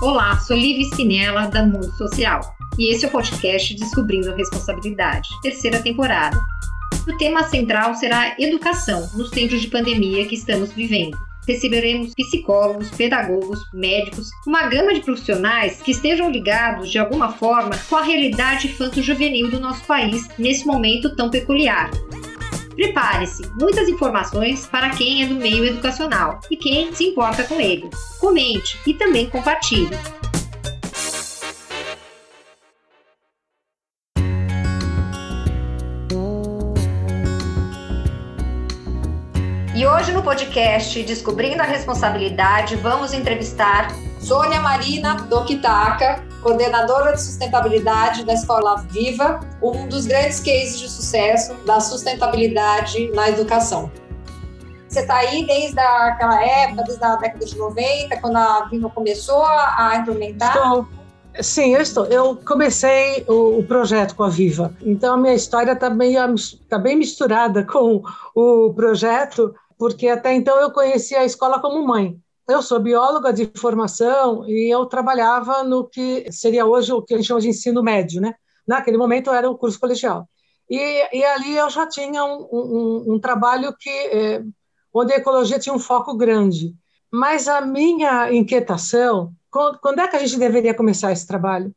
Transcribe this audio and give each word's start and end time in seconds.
Olá, 0.00 0.38
sou 0.38 0.56
Liv 0.56 0.80
Spinella, 0.92 1.48
da 1.48 1.66
Mundo 1.66 1.90
Social, 1.96 2.54
e 2.78 2.94
esse 2.94 3.04
é 3.04 3.08
o 3.08 3.10
podcast 3.10 3.74
Descobrindo 3.74 4.30
a 4.30 4.36
Responsabilidade, 4.36 5.28
terceira 5.42 5.82
temporada. 5.82 6.38
O 7.08 7.16
tema 7.16 7.42
central 7.42 7.96
será 7.96 8.36
educação 8.38 9.10
nos 9.14 9.28
tempos 9.28 9.60
de 9.60 9.66
pandemia 9.66 10.24
que 10.24 10.36
estamos 10.36 10.70
vivendo. 10.70 11.18
Receberemos 11.48 12.14
psicólogos, 12.14 12.90
pedagogos, 12.90 13.58
médicos, 13.74 14.30
uma 14.46 14.68
gama 14.68 14.94
de 14.94 15.00
profissionais 15.00 15.82
que 15.82 15.90
estejam 15.90 16.30
ligados 16.30 16.92
de 16.92 16.98
alguma 17.00 17.32
forma 17.32 17.76
com 17.88 17.96
a 17.96 18.02
realidade 18.02 18.68
infanto-juvenil 18.68 19.50
do 19.50 19.58
nosso 19.58 19.84
país 19.84 20.28
nesse 20.38 20.64
momento 20.64 21.16
tão 21.16 21.28
peculiar. 21.28 21.90
Prepare-se, 22.78 23.42
muitas 23.60 23.88
informações 23.88 24.64
para 24.64 24.90
quem 24.90 25.24
é 25.24 25.26
do 25.26 25.34
meio 25.34 25.64
educacional 25.64 26.38
e 26.48 26.56
quem 26.56 26.94
se 26.94 27.08
importa 27.08 27.42
com 27.42 27.60
ele. 27.60 27.90
Comente 28.20 28.78
e 28.86 28.94
também 28.94 29.28
compartilhe. 29.28 29.98
E 39.74 39.84
hoje 39.84 40.12
no 40.12 40.22
podcast 40.22 41.02
Descobrindo 41.02 41.60
a 41.60 41.66
Responsabilidade, 41.66 42.76
vamos 42.76 43.12
entrevistar 43.12 43.88
Sônia 44.20 44.60
Marina 44.60 45.16
Dokitaka, 45.16 46.27
coordenadora 46.42 47.12
de 47.12 47.20
sustentabilidade 47.22 48.24
da 48.24 48.34
Escola 48.34 48.76
Viva, 48.90 49.40
um 49.62 49.88
dos 49.88 50.06
grandes 50.06 50.40
cases 50.40 50.78
de 50.78 50.88
sucesso 50.88 51.54
da 51.66 51.80
sustentabilidade 51.80 53.10
na 53.12 53.28
educação. 53.28 53.90
Você 54.88 55.00
está 55.00 55.16
aí 55.16 55.46
desde 55.46 55.78
aquela 55.78 56.42
época, 56.42 56.82
desde 56.84 57.04
a 57.04 57.16
década 57.16 57.44
de 57.44 57.56
90, 57.56 58.20
quando 58.20 58.36
a 58.36 58.68
Viva 58.70 58.88
começou 58.88 59.44
a 59.44 59.96
implementar? 60.00 60.56
Estou. 60.56 60.88
Sim, 61.40 61.74
eu 61.74 61.80
estou. 61.80 62.06
Eu 62.06 62.36
comecei 62.36 63.24
o, 63.28 63.58
o 63.58 63.62
projeto 63.62 64.16
com 64.16 64.24
a 64.24 64.28
Viva, 64.28 64.74
então 64.82 65.14
a 65.14 65.16
minha 65.16 65.34
história 65.34 65.72
está 65.72 65.88
tá 66.68 66.78
bem 66.78 66.96
misturada 66.96 67.64
com 67.70 68.02
o 68.34 68.72
projeto, 68.72 69.54
porque 69.78 70.08
até 70.08 70.34
então 70.34 70.58
eu 70.58 70.72
conhecia 70.72 71.20
a 71.20 71.24
escola 71.24 71.60
como 71.60 71.86
mãe. 71.86 72.18
Eu 72.48 72.62
sou 72.62 72.80
bióloga 72.80 73.30
de 73.30 73.44
formação 73.54 74.48
e 74.48 74.72
eu 74.72 74.86
trabalhava 74.86 75.62
no 75.62 75.86
que 75.86 76.32
seria 76.32 76.64
hoje 76.64 76.90
o 76.90 77.02
que 77.02 77.12
a 77.12 77.18
gente 77.18 77.26
chama 77.26 77.42
de 77.42 77.48
ensino 77.48 77.82
médio, 77.82 78.22
né? 78.22 78.34
Naquele 78.66 78.96
momento 78.96 79.30
era 79.30 79.50
o 79.50 79.58
curso 79.58 79.78
colegial. 79.78 80.26
E, 80.68 81.18
e 81.18 81.24
ali 81.24 81.54
eu 81.54 81.68
já 81.68 81.86
tinha 81.86 82.24
um, 82.24 82.48
um, 82.50 83.14
um 83.14 83.20
trabalho 83.20 83.74
que 83.78 83.90
é, 83.90 84.42
onde 84.94 85.12
a 85.12 85.16
ecologia 85.16 85.58
tinha 85.58 85.74
um 85.74 85.78
foco 85.78 86.16
grande. 86.16 86.74
Mas 87.12 87.48
a 87.48 87.60
minha 87.60 88.32
inquietação, 88.32 89.32
quando, 89.50 89.78
quando 89.80 90.00
é 90.00 90.08
que 90.08 90.16
a 90.16 90.18
gente 90.18 90.38
deveria 90.38 90.74
começar 90.74 91.12
esse 91.12 91.26
trabalho? 91.26 91.70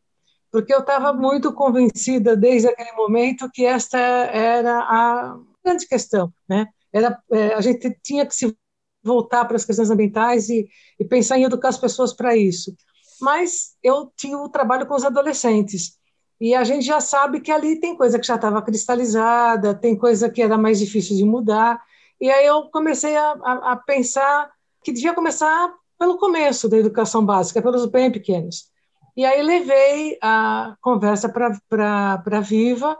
Porque 0.49 0.73
eu 0.73 0.79
estava 0.79 1.11
muito 1.11 1.53
convencida 1.53 2.33
desde 2.35 2.69
aquele 2.69 2.93
momento 2.93 3.49
que 3.51 3.65
esta 3.65 3.97
era 3.97 4.79
a 4.79 5.37
grande 5.65 5.85
questão, 5.85 6.31
né? 6.47 6.67
Era, 6.93 7.21
é, 7.29 7.55
a 7.55 7.61
gente 7.61 7.93
tinha 8.01 8.25
que 8.25 8.35
se 8.35 8.55
voltar 9.03 9.45
para 9.45 9.55
as 9.55 9.65
questões 9.65 9.89
ambientais 9.89 10.49
e, 10.49 10.67
e 10.99 11.05
pensar 11.05 11.37
em 11.37 11.43
educar 11.43 11.69
as 11.69 11.77
pessoas 11.77 12.13
para 12.13 12.35
isso. 12.35 12.75
Mas 13.19 13.75
eu 13.83 14.11
tinha 14.15 14.37
o 14.37 14.45
um 14.45 14.49
trabalho 14.49 14.85
com 14.85 14.95
os 14.95 15.05
adolescentes. 15.05 15.99
E 16.39 16.55
a 16.55 16.63
gente 16.63 16.85
já 16.85 16.99
sabe 16.99 17.39
que 17.39 17.51
ali 17.51 17.79
tem 17.79 17.95
coisa 17.95 18.17
que 18.17 18.25
já 18.25 18.35
estava 18.35 18.61
cristalizada, 18.61 19.75
tem 19.75 19.95
coisa 19.95 20.29
que 20.29 20.41
era 20.41 20.57
mais 20.57 20.79
difícil 20.79 21.15
de 21.15 21.23
mudar. 21.23 21.79
E 22.19 22.29
aí 22.29 22.45
eu 22.45 22.63
comecei 22.71 23.15
a, 23.15 23.31
a, 23.43 23.71
a 23.73 23.75
pensar 23.75 24.51
que 24.83 24.91
devia 24.91 25.13
começar 25.13 25.71
pelo 25.99 26.17
começo 26.17 26.67
da 26.67 26.77
educação 26.77 27.23
básica, 27.23 27.61
pelos 27.61 27.85
bem 27.85 28.11
pequenos. 28.11 28.71
E 29.15 29.23
aí 29.23 29.41
levei 29.41 30.17
a 30.21 30.75
conversa 30.81 31.29
para 31.29 32.39
Viva, 32.41 32.97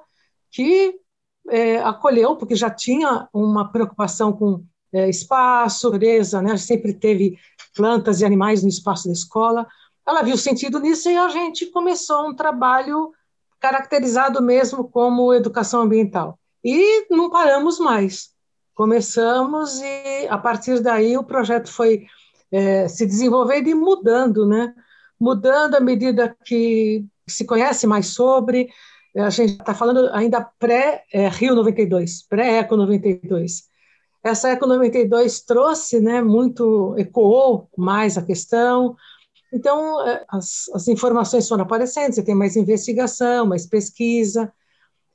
que 0.52 1.00
é, 1.50 1.80
acolheu, 1.80 2.36
porque 2.36 2.56
já 2.56 2.70
tinha 2.70 3.28
uma 3.34 3.72
preocupação 3.72 4.32
com 4.34 4.64
é, 4.94 5.10
espaço, 5.10 5.90
natureza, 6.02 6.42
né? 6.42 6.58
sempre 6.58 6.94
teve 6.94 7.38
plantas 7.76 8.22
e 8.22 8.26
animais 8.26 8.64
no 8.64 8.70
espaço 8.70 9.08
da 9.08 9.14
escola. 9.14 9.68
Ela 10.08 10.24
viu 10.24 10.38
sentido 10.38 10.80
nisso 10.80 11.10
e 11.10 11.16
a 11.16 11.30
gente 11.30 11.68
começou 11.68 12.28
um 12.28 12.36
trabalho 12.36 13.12
caracterizado 13.60 14.42
mesmo 14.42 14.90
como 14.90 15.34
educação 15.34 15.82
ambiental. 15.82 16.38
E 16.64 17.08
não 17.10 17.30
paramos 17.30 17.80
mais. 17.80 18.32
Começamos 18.74 19.80
e, 19.80 20.28
a 20.28 20.38
partir 20.38 20.80
daí, 20.80 21.18
o 21.18 21.23
projeto 21.23 21.72
foi 21.72 22.08
é, 22.52 22.88
se 22.88 23.06
desenvolvendo 23.06 23.68
e 23.68 23.76
mudando, 23.76 24.46
né? 24.46 24.73
Mudando 25.20 25.76
à 25.76 25.80
medida 25.80 26.36
que 26.44 27.06
se 27.28 27.46
conhece 27.46 27.86
mais 27.86 28.08
sobre. 28.08 28.70
A 29.16 29.30
gente 29.30 29.54
está 29.54 29.73
falando 29.76 30.10
ainda 30.14 30.42
pré-Rio 30.42 31.54
92, 31.56 32.23
pré-Eco 32.28 32.76
92. 32.76 33.70
Essa 34.23 34.49
Eco 34.49 34.67
92 34.67 35.42
trouxe, 35.42 35.99
né, 35.99 36.21
muito, 36.21 36.95
ecoou 36.98 37.67
mais 37.76 38.17
a 38.17 38.21
questão. 38.21 38.95
Então, 39.52 40.08
é, 40.08 40.23
as, 40.30 40.70
as 40.73 40.87
informações 40.87 41.48
foram 41.48 41.64
aparecendo, 41.64 42.14
você 42.14 42.23
tem 42.23 42.36
mais 42.36 42.55
investigação, 42.55 43.45
mais 43.45 43.65
pesquisa. 43.65 44.52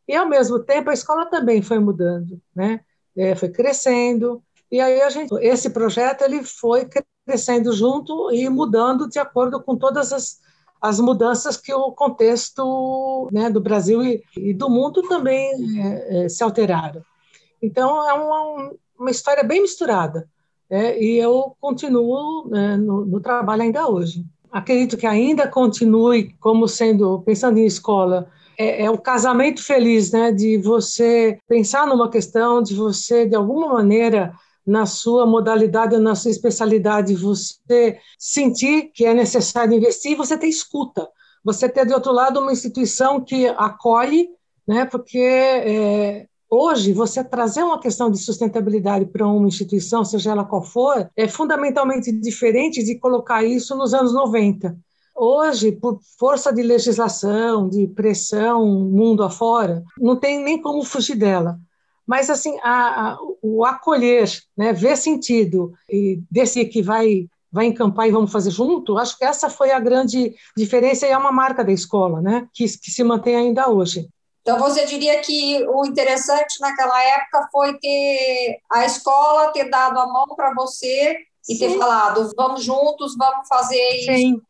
E, 0.08 0.14
ao 0.14 0.28
mesmo 0.28 0.58
tempo, 0.58 0.90
a 0.90 0.94
escola 0.94 1.26
também 1.26 1.62
foi 1.62 1.78
mudando, 1.78 2.40
né? 2.54 2.80
É, 3.16 3.34
foi 3.34 3.48
crescendo. 3.48 4.42
E 4.70 4.80
aí, 4.80 5.00
a 5.00 5.10
gente, 5.10 5.32
esse 5.40 5.70
projeto 5.70 6.22
ele 6.22 6.42
foi 6.44 6.88
crescendo 7.24 7.72
junto 7.72 8.30
e 8.32 8.48
mudando 8.48 9.08
de 9.08 9.18
acordo 9.18 9.60
com 9.62 9.76
todas 9.76 10.12
as, 10.12 10.40
as 10.80 11.00
mudanças 11.00 11.56
que 11.56 11.72
o 11.72 11.92
contexto 11.92 13.28
né, 13.32 13.50
do 13.50 13.60
Brasil 13.60 14.02
e, 14.04 14.22
e 14.36 14.52
do 14.52 14.68
mundo 14.68 15.02
também 15.02 15.50
é, 15.80 16.24
é, 16.24 16.28
se 16.28 16.42
alteraram. 16.44 17.02
Então, 17.60 18.08
é 18.08 18.14
um, 18.14 18.76
uma 18.98 19.10
história 19.10 19.42
bem 19.42 19.62
misturada. 19.62 20.28
Né? 20.70 20.98
E 21.00 21.16
eu 21.16 21.56
continuo 21.60 22.48
né, 22.48 22.76
no, 22.76 23.04
no, 23.04 23.20
trabalho 23.20 23.62
ainda 23.62 23.88
hoje. 23.88 24.24
Acredito 24.50 24.96
que 24.96 25.06
ainda 25.06 25.46
continue 25.48 26.34
como 26.40 26.66
sendo, 26.66 27.20
pensando 27.22 27.58
em 27.58 27.66
escola, 27.66 28.28
é, 28.58 28.84
é, 28.84 28.90
o 28.90 28.98
casamento 28.98 29.62
feliz, 29.62 30.10
né? 30.10 30.32
De 30.32 30.56
você 30.56 31.38
pensar 31.46 31.86
numa 31.86 32.10
questão, 32.10 32.62
de 32.62 32.74
você, 32.74 33.26
de 33.26 33.36
alguma 33.36 33.74
maneira, 33.74 34.32
na 34.66 34.86
sua 34.86 35.26
modalidade, 35.26 35.96
na 35.98 36.14
sua 36.14 36.30
especialidade, 36.30 37.14
você 37.14 37.98
sentir 38.18 38.90
que 38.94 39.04
é 39.04 39.14
necessário 39.14 39.74
investir 39.74 40.12
e 40.12 40.16
você 40.16 40.36
ter 40.36 40.48
escuta. 40.48 41.06
Você 41.44 41.68
ter, 41.68 41.86
de 41.86 41.92
outro 41.92 42.12
lado, 42.12 42.40
uma 42.40 42.52
instituição 42.52 43.20
que 43.20 43.46
acolhe, 43.46 44.28
né? 44.66 44.84
Porque 44.86 45.18
é, 45.18 46.26
Hoje, 46.58 46.94
você 46.94 47.22
trazer 47.22 47.62
uma 47.62 47.78
questão 47.78 48.10
de 48.10 48.16
sustentabilidade 48.16 49.04
para 49.04 49.26
uma 49.26 49.46
instituição, 49.46 50.06
seja 50.06 50.30
ela 50.30 50.42
qual 50.42 50.62
for, 50.62 51.06
é 51.14 51.28
fundamentalmente 51.28 52.10
diferente 52.10 52.82
de 52.82 52.98
colocar 52.98 53.44
isso 53.44 53.76
nos 53.76 53.92
anos 53.92 54.14
90. 54.14 54.74
Hoje, 55.14 55.70
por 55.70 56.00
força 56.18 56.50
de 56.50 56.62
legislação, 56.62 57.68
de 57.68 57.86
pressão, 57.88 58.66
mundo 58.66 59.22
afora, 59.22 59.84
não 59.98 60.16
tem 60.16 60.42
nem 60.42 60.58
como 60.58 60.82
fugir 60.82 61.16
dela. 61.16 61.60
Mas, 62.06 62.30
assim, 62.30 62.58
a, 62.62 63.10
a, 63.10 63.18
o 63.42 63.62
acolher, 63.62 64.26
né, 64.56 64.72
ver 64.72 64.96
sentido 64.96 65.74
e 65.90 66.22
desse 66.30 66.64
que 66.64 66.80
vai 66.80 67.28
vai 67.52 67.66
encampar 67.66 68.08
e 68.08 68.12
vamos 68.12 68.32
fazer 68.32 68.50
junto, 68.50 68.98
acho 68.98 69.16
que 69.16 69.24
essa 69.24 69.48
foi 69.48 69.70
a 69.70 69.80
grande 69.80 70.34
diferença 70.56 71.06
e 71.06 71.10
é 71.10 71.16
uma 71.16 71.32
marca 71.32 71.64
da 71.64 71.72
escola, 71.72 72.20
né, 72.20 72.48
que, 72.52 72.64
que 72.64 72.90
se 72.90 73.04
mantém 73.04 73.36
ainda 73.36 73.70
hoje. 73.70 74.08
Então, 74.46 74.60
você 74.60 74.86
diria 74.86 75.20
que 75.22 75.66
o 75.66 75.84
interessante 75.84 76.60
naquela 76.60 77.02
época 77.02 77.48
foi 77.50 77.76
ter 77.80 78.60
a 78.70 78.86
escola 78.86 79.50
ter 79.50 79.68
dado 79.68 79.98
a 79.98 80.06
mão 80.06 80.36
para 80.36 80.54
você 80.54 81.16
e 81.48 81.56
Sim. 81.56 81.58
ter 81.58 81.76
falado: 81.76 82.30
vamos 82.36 82.62
juntos, 82.62 83.16
vamos 83.18 83.48
fazer 83.48 83.96
isso. 83.96 84.12
Sim. 84.12 84.40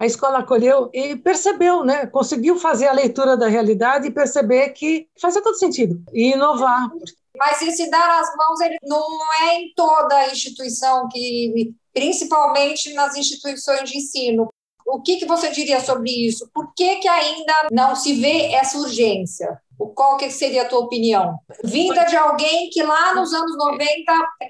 A 0.00 0.06
escola 0.06 0.38
acolheu 0.38 0.88
e 0.94 1.14
percebeu, 1.16 1.84
né? 1.84 2.06
conseguiu 2.06 2.58
fazer 2.58 2.88
a 2.88 2.92
leitura 2.92 3.36
da 3.36 3.46
realidade 3.46 4.08
e 4.08 4.10
perceber 4.10 4.70
que 4.70 5.08
fazia 5.20 5.42
todo 5.42 5.58
sentido 5.58 6.02
e 6.14 6.32
inovar. 6.32 6.88
Mas 7.36 7.60
esse 7.60 7.90
dar 7.90 8.20
as 8.20 8.34
mãos 8.36 8.60
ele 8.62 8.78
não 8.82 9.06
é 9.42 9.56
em 9.56 9.74
toda 9.76 10.16
a 10.16 10.32
instituição, 10.32 11.06
que 11.10 11.74
principalmente 11.92 12.94
nas 12.94 13.14
instituições 13.14 13.90
de 13.90 13.98
ensino. 13.98 14.48
O 14.86 15.00
que, 15.00 15.16
que 15.16 15.26
você 15.26 15.50
diria 15.50 15.80
sobre 15.80 16.10
isso? 16.10 16.48
Por 16.52 16.74
que, 16.74 16.96
que 16.96 17.08
ainda 17.08 17.68
não 17.72 17.96
se 17.96 18.14
vê 18.14 18.52
essa 18.52 18.78
urgência? 18.78 19.58
Qual 19.76 20.16
que 20.16 20.30
seria 20.30 20.62
a 20.62 20.68
tua 20.68 20.80
opinião? 20.80 21.38
Vinda 21.64 22.04
de 22.04 22.16
alguém 22.16 22.70
que 22.70 22.82
lá 22.82 23.14
nos 23.14 23.32
anos 23.32 23.56
90 23.56 23.88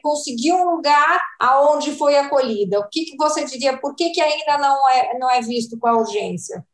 conseguiu 0.02 0.56
um 0.56 0.76
lugar 0.76 1.20
aonde 1.40 1.92
foi 1.92 2.16
acolhida. 2.16 2.80
O 2.80 2.88
que, 2.90 3.04
que 3.04 3.16
você 3.16 3.44
diria? 3.44 3.76
Por 3.78 3.94
que, 3.94 4.10
que 4.10 4.20
ainda 4.20 4.58
não 4.58 4.90
é, 4.90 5.18
não 5.18 5.30
é 5.30 5.40
visto 5.40 5.78
com 5.78 5.88
a 5.88 5.96
urgência? 5.96 6.64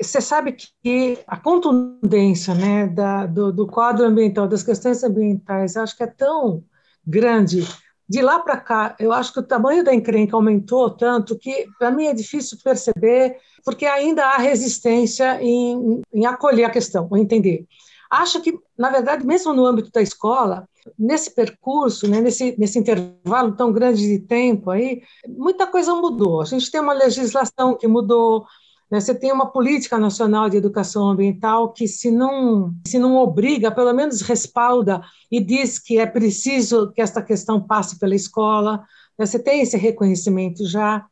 Você 0.00 0.20
sabe 0.20 0.56
que 0.82 1.18
a 1.26 1.36
contundência 1.36 2.54
né, 2.54 2.86
da, 2.86 3.26
do, 3.26 3.52
do 3.52 3.66
quadro 3.66 4.06
ambiental, 4.06 4.48
das 4.48 4.62
questões 4.62 5.02
ambientais, 5.02 5.76
acho 5.76 5.96
que 5.96 6.02
é 6.02 6.06
tão 6.06 6.64
grande 7.06 7.66
de 8.10 8.20
lá 8.20 8.40
para 8.40 8.56
cá, 8.56 8.96
eu 8.98 9.12
acho 9.12 9.32
que 9.32 9.38
o 9.38 9.46
tamanho 9.46 9.84
da 9.84 9.94
encrenca 9.94 10.34
aumentou 10.34 10.90
tanto 10.90 11.38
que, 11.38 11.68
para 11.78 11.92
mim, 11.92 12.06
é 12.06 12.12
difícil 12.12 12.58
perceber, 12.60 13.36
porque 13.64 13.86
ainda 13.86 14.26
há 14.26 14.36
resistência 14.36 15.40
em, 15.40 16.02
em 16.12 16.26
acolher 16.26 16.64
a 16.64 16.70
questão, 16.70 17.06
ou 17.08 17.16
entender. 17.16 17.68
Acho 18.10 18.42
que, 18.42 18.58
na 18.76 18.90
verdade, 18.90 19.24
mesmo 19.24 19.54
no 19.54 19.64
âmbito 19.64 19.92
da 19.92 20.02
escola, 20.02 20.68
nesse 20.98 21.32
percurso, 21.32 22.08
né, 22.08 22.20
nesse, 22.20 22.56
nesse 22.58 22.80
intervalo 22.80 23.52
tão 23.52 23.72
grande 23.72 24.02
de 24.04 24.18
tempo 24.18 24.70
aí, 24.70 25.02
muita 25.28 25.68
coisa 25.68 25.94
mudou. 25.94 26.42
A 26.42 26.46
gente 26.46 26.68
tem 26.68 26.80
uma 26.80 26.92
legislação 26.92 27.76
que 27.76 27.86
mudou, 27.86 28.44
você 28.98 29.14
tem 29.14 29.30
uma 29.30 29.52
política 29.52 29.98
nacional 29.98 30.50
de 30.50 30.56
educação 30.56 31.08
ambiental 31.08 31.72
que, 31.72 31.86
se 31.86 32.10
não, 32.10 32.74
se 32.84 32.98
não 32.98 33.16
obriga, 33.16 33.70
pelo 33.70 33.92
menos 33.92 34.20
respalda 34.20 35.00
e 35.30 35.40
diz 35.40 35.78
que 35.78 35.98
é 35.98 36.06
preciso 36.06 36.90
que 36.92 37.00
esta 37.00 37.22
questão 37.22 37.60
passe 37.64 38.00
pela 38.00 38.16
escola. 38.16 38.84
Né, 39.16 39.26
você 39.26 39.38
tem 39.38 39.60
esse 39.60 39.76
reconhecimento 39.76 40.66
já. 40.66 41.06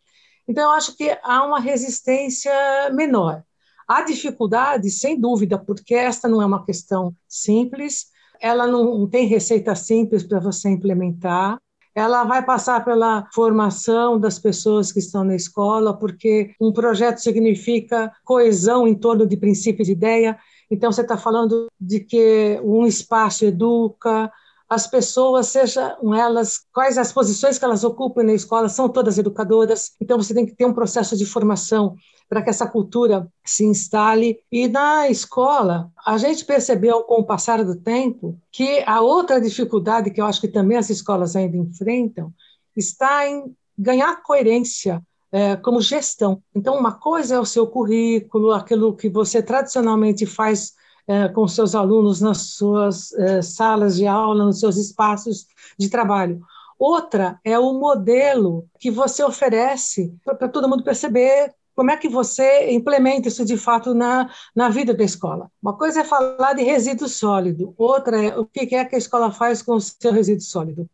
Então, 0.48 0.64
eu 0.64 0.70
acho 0.70 0.96
que 0.96 1.16
há 1.22 1.44
uma 1.46 1.60
resistência 1.60 2.52
menor. 2.92 3.44
Há 3.86 4.02
dificuldade, 4.02 4.90
sem 4.90 5.18
dúvida, 5.18 5.56
porque 5.56 5.94
esta 5.94 6.28
não 6.28 6.42
é 6.42 6.46
uma 6.46 6.64
questão 6.64 7.14
simples, 7.28 8.06
ela 8.40 8.66
não 8.66 9.08
tem 9.08 9.26
receita 9.26 9.74
simples 9.74 10.24
para 10.24 10.40
você 10.40 10.68
implementar. 10.68 11.58
Ela 11.98 12.22
vai 12.22 12.44
passar 12.44 12.84
pela 12.84 13.26
formação 13.34 14.20
das 14.20 14.38
pessoas 14.38 14.92
que 14.92 15.00
estão 15.00 15.24
na 15.24 15.34
escola, 15.34 15.92
porque 15.92 16.54
um 16.60 16.72
projeto 16.72 17.18
significa 17.18 18.12
coesão 18.24 18.86
em 18.86 18.94
torno 18.94 19.26
de 19.26 19.36
princípios 19.36 19.86
de 19.86 19.94
ideia. 19.94 20.38
Então, 20.70 20.92
você 20.92 21.00
está 21.00 21.16
falando 21.16 21.66
de 21.80 21.98
que 21.98 22.60
um 22.62 22.86
espaço 22.86 23.44
educa, 23.44 24.30
as 24.68 24.86
pessoas, 24.86 25.46
sejam 25.46 26.14
elas, 26.14 26.60
quais 26.72 26.98
as 26.98 27.12
posições 27.12 27.58
que 27.58 27.64
elas 27.64 27.84
ocupam 27.84 28.22
na 28.22 28.34
escola, 28.34 28.68
são 28.68 28.88
todas 28.88 29.16
educadoras, 29.16 29.92
então 30.00 30.18
você 30.18 30.34
tem 30.34 30.44
que 30.44 30.54
ter 30.54 30.66
um 30.66 30.74
processo 30.74 31.16
de 31.16 31.24
formação 31.24 31.96
para 32.28 32.42
que 32.42 32.50
essa 32.50 32.66
cultura 32.66 33.26
se 33.44 33.64
instale. 33.64 34.38
E 34.52 34.68
na 34.68 35.08
escola, 35.08 35.90
a 36.04 36.18
gente 36.18 36.44
percebeu 36.44 37.02
com 37.04 37.20
o 37.20 37.24
passar 37.24 37.64
do 37.64 37.76
tempo 37.76 38.38
que 38.52 38.82
a 38.86 39.00
outra 39.00 39.40
dificuldade 39.40 40.10
que 40.10 40.20
eu 40.20 40.26
acho 40.26 40.40
que 40.40 40.48
também 40.48 40.76
as 40.76 40.90
escolas 40.90 41.34
ainda 41.34 41.56
enfrentam 41.56 42.30
está 42.76 43.26
em 43.26 43.56
ganhar 43.76 44.22
coerência 44.22 45.02
é, 45.32 45.56
como 45.56 45.80
gestão. 45.80 46.42
Então, 46.54 46.76
uma 46.76 46.92
coisa 46.92 47.36
é 47.36 47.40
o 47.40 47.46
seu 47.46 47.66
currículo, 47.66 48.52
aquilo 48.52 48.94
que 48.94 49.08
você 49.08 49.42
tradicionalmente 49.42 50.26
faz 50.26 50.74
é, 51.08 51.26
com 51.28 51.48
seus 51.48 51.74
alunos 51.74 52.20
nas 52.20 52.38
suas 52.50 53.12
é, 53.14 53.40
salas 53.40 53.96
de 53.96 54.06
aula, 54.06 54.44
nos 54.44 54.60
seus 54.60 54.76
espaços 54.76 55.46
de 55.78 55.88
trabalho. 55.88 56.42
Outra 56.78 57.40
é 57.42 57.58
o 57.58 57.72
modelo 57.72 58.68
que 58.78 58.90
você 58.90 59.24
oferece 59.24 60.14
para 60.24 60.48
todo 60.48 60.68
mundo 60.68 60.84
perceber 60.84 61.52
como 61.74 61.90
é 61.90 61.96
que 61.96 62.08
você 62.08 62.70
implementa 62.72 63.28
isso 63.28 63.44
de 63.44 63.56
fato 63.56 63.94
na, 63.94 64.30
na 64.54 64.68
vida 64.68 64.92
da 64.92 65.04
escola. 65.04 65.50
Uma 65.62 65.76
coisa 65.76 66.00
é 66.00 66.04
falar 66.04 66.52
de 66.52 66.62
resíduo 66.62 67.08
sólido, 67.08 67.72
outra 67.78 68.22
é 68.22 68.38
o 68.38 68.44
que 68.44 68.74
é 68.74 68.84
que 68.84 68.94
a 68.94 68.98
escola 68.98 69.32
faz 69.32 69.62
com 69.62 69.74
o 69.74 69.80
seu 69.80 70.12
resíduo 70.12 70.42
sólido. 70.42 70.88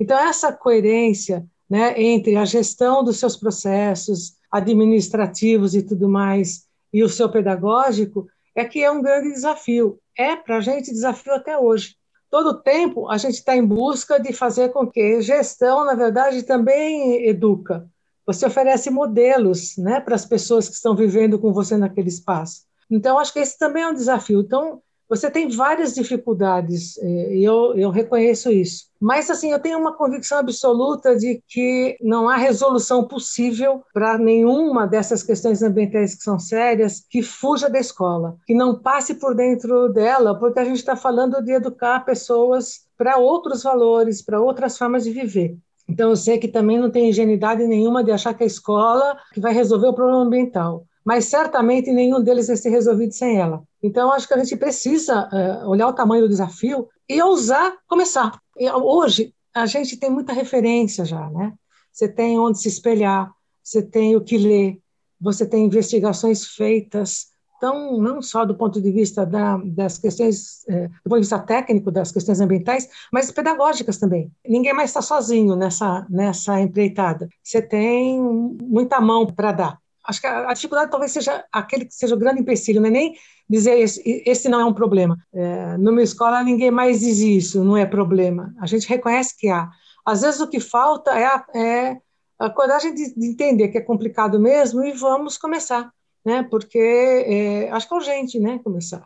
Então, 0.00 0.18
essa 0.18 0.52
coerência 0.52 1.44
né, 1.68 2.00
entre 2.00 2.36
a 2.36 2.44
gestão 2.44 3.04
dos 3.04 3.18
seus 3.18 3.36
processos 3.36 4.36
administrativos 4.50 5.74
e 5.74 5.82
tudo 5.82 6.08
mais 6.08 6.66
e 6.92 7.02
o 7.02 7.08
seu 7.08 7.28
pedagógico 7.28 8.26
é 8.58 8.64
que 8.64 8.82
é 8.82 8.90
um 8.90 9.00
grande 9.00 9.32
desafio. 9.32 10.00
É 10.16 10.34
para 10.34 10.56
a 10.56 10.60
gente 10.60 10.90
desafio 10.90 11.32
até 11.32 11.56
hoje. 11.56 11.94
Todo 12.28 12.50
o 12.50 12.60
tempo 12.60 13.08
a 13.08 13.16
gente 13.16 13.34
está 13.34 13.56
em 13.56 13.64
busca 13.64 14.18
de 14.18 14.32
fazer 14.32 14.70
com 14.70 14.86
que 14.86 15.20
gestão, 15.22 15.84
na 15.84 15.94
verdade, 15.94 16.42
também 16.42 17.26
educa. 17.26 17.88
Você 18.26 18.44
oferece 18.44 18.90
modelos 18.90 19.76
né, 19.78 20.00
para 20.00 20.14
as 20.14 20.26
pessoas 20.26 20.68
que 20.68 20.74
estão 20.74 20.94
vivendo 20.94 21.38
com 21.38 21.52
você 21.52 21.76
naquele 21.76 22.08
espaço. 22.08 22.66
Então, 22.90 23.18
acho 23.18 23.32
que 23.32 23.38
esse 23.38 23.56
também 23.56 23.84
é 23.84 23.88
um 23.88 23.94
desafio. 23.94 24.40
Então, 24.40 24.82
você 25.08 25.30
tem 25.30 25.48
várias 25.48 25.94
dificuldades, 25.94 26.96
e 26.98 27.42
eu, 27.42 27.74
eu 27.74 27.90
reconheço 27.90 28.50
isso. 28.50 28.88
Mas, 29.00 29.30
assim, 29.30 29.52
eu 29.52 29.60
tenho 29.60 29.78
uma 29.78 29.96
convicção 29.96 30.38
absoluta 30.38 31.16
de 31.16 31.42
que 31.48 31.96
não 32.00 32.28
há 32.28 32.36
resolução 32.36 33.06
possível 33.06 33.82
para 33.94 34.18
nenhuma 34.18 34.86
dessas 34.86 35.22
questões 35.22 35.62
ambientais 35.62 36.14
que 36.14 36.22
são 36.22 36.38
sérias 36.38 37.04
que 37.08 37.22
fuja 37.22 37.70
da 37.70 37.78
escola, 37.78 38.36
que 38.46 38.54
não 38.54 38.78
passe 38.78 39.14
por 39.14 39.34
dentro 39.34 39.88
dela, 39.88 40.38
porque 40.38 40.58
a 40.58 40.64
gente 40.64 40.78
está 40.78 40.96
falando 40.96 41.40
de 41.42 41.52
educar 41.52 42.04
pessoas 42.04 42.86
para 42.96 43.16
outros 43.16 43.62
valores, 43.62 44.20
para 44.20 44.40
outras 44.40 44.76
formas 44.76 45.04
de 45.04 45.10
viver. 45.10 45.56
Então, 45.88 46.10
eu 46.10 46.16
sei 46.16 46.38
que 46.38 46.48
também 46.48 46.78
não 46.78 46.90
tem 46.90 47.08
ingenuidade 47.08 47.66
nenhuma 47.66 48.04
de 48.04 48.10
achar 48.10 48.34
que 48.34 48.42
a 48.42 48.46
escola 48.46 49.16
que 49.32 49.40
vai 49.40 49.54
resolver 49.54 49.86
o 49.86 49.94
problema 49.94 50.22
ambiental, 50.22 50.84
mas 51.08 51.24
certamente 51.24 51.90
nenhum 51.90 52.22
deles 52.22 52.48
vai 52.48 52.56
ser 52.58 52.68
resolvido 52.68 53.14
sem 53.14 53.38
ela. 53.38 53.62
Então, 53.82 54.12
acho 54.12 54.28
que 54.28 54.34
a 54.34 54.44
gente 54.44 54.54
precisa 54.58 55.26
uh, 55.32 55.66
olhar 55.66 55.88
o 55.88 55.94
tamanho 55.94 56.24
do 56.24 56.28
desafio 56.28 56.86
e 57.08 57.22
ousar 57.22 57.78
começar. 57.86 58.38
E, 58.58 58.70
hoje, 58.70 59.32
a 59.54 59.64
gente 59.64 59.96
tem 59.96 60.10
muita 60.10 60.34
referência 60.34 61.06
já, 61.06 61.30
né? 61.30 61.54
Você 61.90 62.08
tem 62.08 62.38
onde 62.38 62.60
se 62.60 62.68
espelhar, 62.68 63.32
você 63.64 63.80
tem 63.80 64.16
o 64.16 64.20
que 64.20 64.36
ler, 64.36 64.78
você 65.18 65.46
tem 65.46 65.64
investigações 65.64 66.44
feitas, 66.44 67.28
então, 67.56 67.96
não 67.96 68.20
só 68.20 68.44
do 68.44 68.54
ponto 68.54 68.78
de 68.78 68.92
vista 68.92 69.24
da, 69.24 69.56
das 69.64 69.96
questões, 69.96 70.62
é, 70.68 70.88
do 70.88 71.04
ponto 71.04 71.14
de 71.14 71.20
vista 71.20 71.38
técnico 71.38 71.90
das 71.90 72.12
questões 72.12 72.38
ambientais, 72.38 72.86
mas 73.10 73.32
pedagógicas 73.32 73.96
também. 73.96 74.30
Ninguém 74.46 74.74
mais 74.74 74.90
está 74.90 75.00
sozinho 75.00 75.56
nessa, 75.56 76.06
nessa 76.10 76.60
empreitada. 76.60 77.30
Você 77.42 77.62
tem 77.62 78.20
muita 78.20 79.00
mão 79.00 79.26
para 79.26 79.52
dar. 79.52 79.87
Acho 80.08 80.20
que 80.20 80.26
a, 80.26 80.50
a, 80.50 80.54
dificuldade 80.54 80.90
talvez 80.90 81.12
seja 81.12 81.44
aquele 81.52 81.84
que 81.84 81.94
seja 81.94 82.14
o 82.14 82.18
grande 82.18 82.40
empecilho, 82.40 82.80
não 82.80 82.88
é 82.88 82.92
nem 82.92 83.14
dizer 83.48 83.78
esse, 83.78 84.02
esse 84.26 84.48
não 84.48 84.60
é 84.60 84.64
um 84.64 84.74
problema. 84.74 85.18
É, 85.32 85.76
numa 85.76 86.02
escola, 86.02 86.42
ninguém 86.42 86.70
mais 86.70 87.00
diz 87.00 87.18
isso, 87.18 87.62
não 87.62 87.76
é 87.76 87.86
problema. 87.86 88.54
A 88.60 88.66
gente 88.66 88.88
reconhece 88.88 89.36
que 89.36 89.48
há. 89.48 89.68
Às 90.04 90.22
vezes, 90.22 90.40
o 90.40 90.48
que 90.48 90.60
falta 90.60 91.10
é 91.10 91.26
a, 91.26 91.44
é 91.54 91.96
a 92.38 92.48
coragem 92.48 92.94
de, 92.94 93.14
de 93.14 93.26
entender 93.26 93.68
que 93.68 93.78
é 93.78 93.82
complicado 93.82 94.40
mesmo 94.40 94.82
e 94.82 94.92
vamos 94.92 95.36
começar 95.36 95.92
né? 96.28 96.46
Porque 96.50 96.78
é, 96.78 97.70
acho 97.70 97.88
que 97.88 97.94
é 97.94 97.96
urgente, 97.96 98.38
né? 98.38 98.60
Começar. 98.62 99.02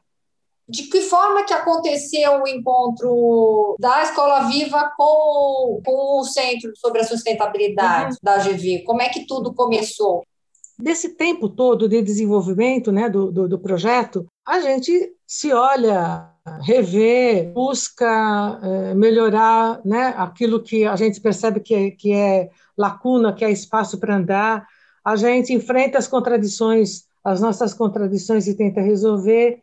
De 0.69 0.85
que 0.85 1.03
forma 1.03 1.45
que 1.45 1.53
aconteceu 1.53 2.43
o 2.43 2.49
encontro 2.49 3.77
da 3.79 4.03
Escola 4.03 4.45
Viva 4.49 4.93
com, 4.97 5.81
com 5.85 6.21
o 6.21 6.25
Centro 6.25 6.73
sobre 6.77 7.01
a 7.01 7.05
Sustentabilidade 7.05 8.15
uhum. 8.15 8.19
da 8.23 8.39
GV? 8.39 8.83
Como 8.85 9.03
é 9.03 9.09
que 9.09 9.27
tudo 9.27 9.55
começou? 9.55 10.25
Desse 10.83 11.11
tempo 11.11 11.49
todo 11.49 11.89
de 11.89 12.03
desenvolvimento 12.03 12.91
né, 12.91 13.09
do, 13.09 13.31
do, 13.31 13.49
do 13.49 13.59
projeto, 13.59 14.27
a 14.45 14.61
gente 14.61 15.13
se 15.27 15.53
olha, 15.53 16.29
revê, 16.63 17.53
busca 17.55 18.59
é, 18.63 18.95
melhorar 18.95 19.81
né, 19.85 20.15
aquilo 20.17 20.63
que 20.63 20.85
a 20.85 20.97
gente 20.97 21.21
percebe 21.21 21.61
que 21.61 21.75
é, 21.75 21.91
que 21.91 22.13
é 22.13 22.51
lacuna, 22.77 23.33
que 23.33 23.45
é 23.45 23.51
espaço 23.51 23.99
para 24.01 24.17
andar. 24.17 24.67
A 25.05 25.15
gente 25.15 25.53
enfrenta 25.53 25.99
as 25.99 26.09
contradições 26.09 27.07
as 27.25 27.41
nossas 27.41 27.73
contradições 27.73 28.47
e 28.47 28.55
tenta 28.55 28.81
resolver. 28.81 29.63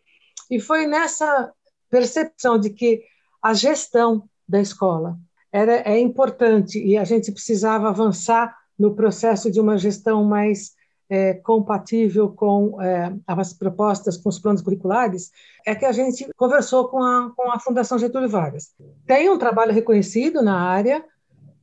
E 0.50 0.60
foi 0.60 0.88
nessa 0.88 1.52
percepção 1.90 2.58
de 2.58 2.70
que 2.70 3.04
a 3.42 3.54
gestão 3.54 4.24
da 4.48 4.62
escola 4.62 5.18
era 5.52 5.82
é 5.90 6.00
importante 6.00 6.80
e 6.80 6.98
a 6.98 7.04
gente 7.04 7.32
precisava 7.32 7.90
avançar 7.90 8.56
no 8.78 8.96
processo 8.96 9.52
de 9.52 9.60
uma 9.60 9.78
gestão 9.78 10.24
mais 10.24 10.72
é, 11.10 11.34
compatível 11.34 12.30
com 12.30 12.82
é, 12.82 13.14
as 13.28 13.54
propostas, 13.54 14.16
com 14.18 14.30
os 14.30 14.40
planos 14.40 14.62
curriculares, 14.62 15.32
é 15.66 15.74
que 15.74 15.86
a 15.86 15.92
gente 15.92 16.28
conversou 16.38 16.88
com 16.88 17.02
a, 17.04 17.32
com 17.36 17.52
a 17.52 17.60
Fundação 17.60 17.98
Getúlio 17.98 18.30
Vargas. 18.30 18.74
Tem 19.08 19.30
um 19.30 19.38
trabalho 19.38 19.74
reconhecido 19.74 20.42
na 20.42 20.60
área, 20.60 21.04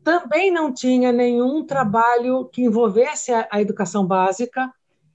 também 0.03 0.51
não 0.51 0.73
tinha 0.73 1.13
nenhum 1.13 1.65
trabalho 1.65 2.47
que 2.47 2.63
envolvesse 2.63 3.33
a, 3.33 3.49
a 3.51 3.61
educação 3.61 4.07
básica, 4.07 4.71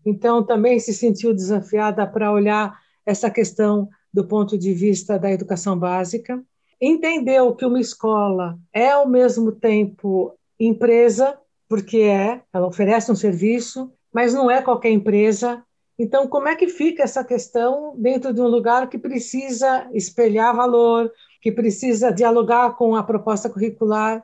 então, 0.06 0.44
também 0.44 0.80
se 0.80 0.94
sentiu 0.94 1.34
desafiada 1.34 2.06
para 2.08 2.32
olhar 2.32 2.80
essa 3.06 3.30
questão 3.30 3.88
do 4.14 4.28
ponto 4.28 4.58
de 4.58 4.74
vista 4.74 5.18
da 5.18 5.32
educação 5.32 5.78
básica. 5.78 6.44
Entendeu 6.82 7.56
que 7.56 7.66
uma 7.66 7.80
escola 7.80 8.58
é, 8.74 8.90
ao 8.90 9.08
mesmo 9.08 9.52
tempo, 9.52 10.36
empresa, 10.60 11.38
porque 11.70 12.00
é, 12.00 12.42
ela 12.52 12.68
oferece 12.68 13.12
um 13.12 13.16
serviço, 13.16 13.92
mas 14.13 14.34
não 14.34 14.50
é 14.50 14.62
qualquer 14.62 14.89
empresa. 14.89 15.63
Então, 15.98 16.27
como 16.27 16.48
é 16.48 16.56
que 16.56 16.68
fica 16.68 17.03
essa 17.03 17.24
questão 17.24 17.96
dentro 17.98 18.34
de 18.34 18.41
um 18.41 18.48
lugar 18.48 18.89
que 18.89 18.98
precisa 18.98 19.88
espelhar 19.94 20.56
valor, 20.56 21.12
que 21.41 21.51
precisa 21.51 22.12
dialogar 22.12 22.75
com 22.75 22.96
a 22.96 23.03
proposta 23.03 23.50
curricular? 23.50 24.24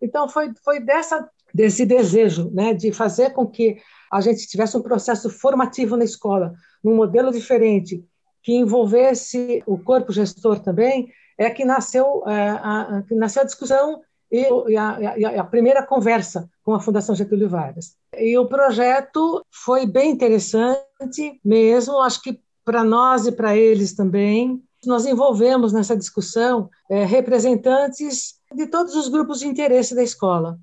Então, 0.00 0.28
foi, 0.28 0.52
foi 0.62 0.80
dessa, 0.80 1.28
desse 1.52 1.86
desejo 1.86 2.50
né, 2.52 2.74
de 2.74 2.92
fazer 2.92 3.30
com 3.30 3.46
que 3.46 3.78
a 4.12 4.20
gente 4.20 4.46
tivesse 4.46 4.76
um 4.76 4.82
processo 4.82 5.30
formativo 5.30 5.96
na 5.96 6.04
escola, 6.04 6.52
num 6.82 6.94
modelo 6.94 7.32
diferente, 7.32 8.04
que 8.42 8.52
envolvesse 8.52 9.62
o 9.66 9.78
corpo 9.78 10.12
gestor 10.12 10.60
também, 10.60 11.08
é 11.38 11.50
que 11.50 11.64
nasceu, 11.64 12.22
é, 12.28 12.50
a, 12.50 13.02
que 13.08 13.14
nasceu 13.14 13.42
a 13.42 13.46
discussão 13.46 14.02
e 14.36 14.76
a, 14.76 15.16
e 15.16 15.24
a, 15.24 15.44
primeira 15.44 15.86
conversa 15.86 16.48
com 16.64 16.74
a 16.74 16.80
Fundação 16.80 17.14
Getúlio 17.14 17.48
Vargas. 17.48 17.94
E 18.18 18.36
o 18.36 18.46
projeto 18.46 19.44
foi 19.50 19.86
bem 19.86 20.10
interessante 20.10 21.40
mesmo, 21.44 22.00
acho 22.00 22.20
que 22.20 22.40
para 22.64 22.82
nós 22.82 23.26
e 23.26 23.32
para 23.32 23.56
eles 23.56 23.94
também. 23.94 24.62
Nós 24.86 25.06
envolvemos 25.06 25.72
nessa 25.72 25.96
discussão 25.96 26.68
é, 26.90 27.04
representantes 27.04 28.34
de 28.54 28.66
todos 28.66 28.94
os 28.94 29.08
grupos 29.08 29.40
de 29.40 29.46
interesse 29.46 29.94
da 29.94 30.02
escola. 30.02 30.58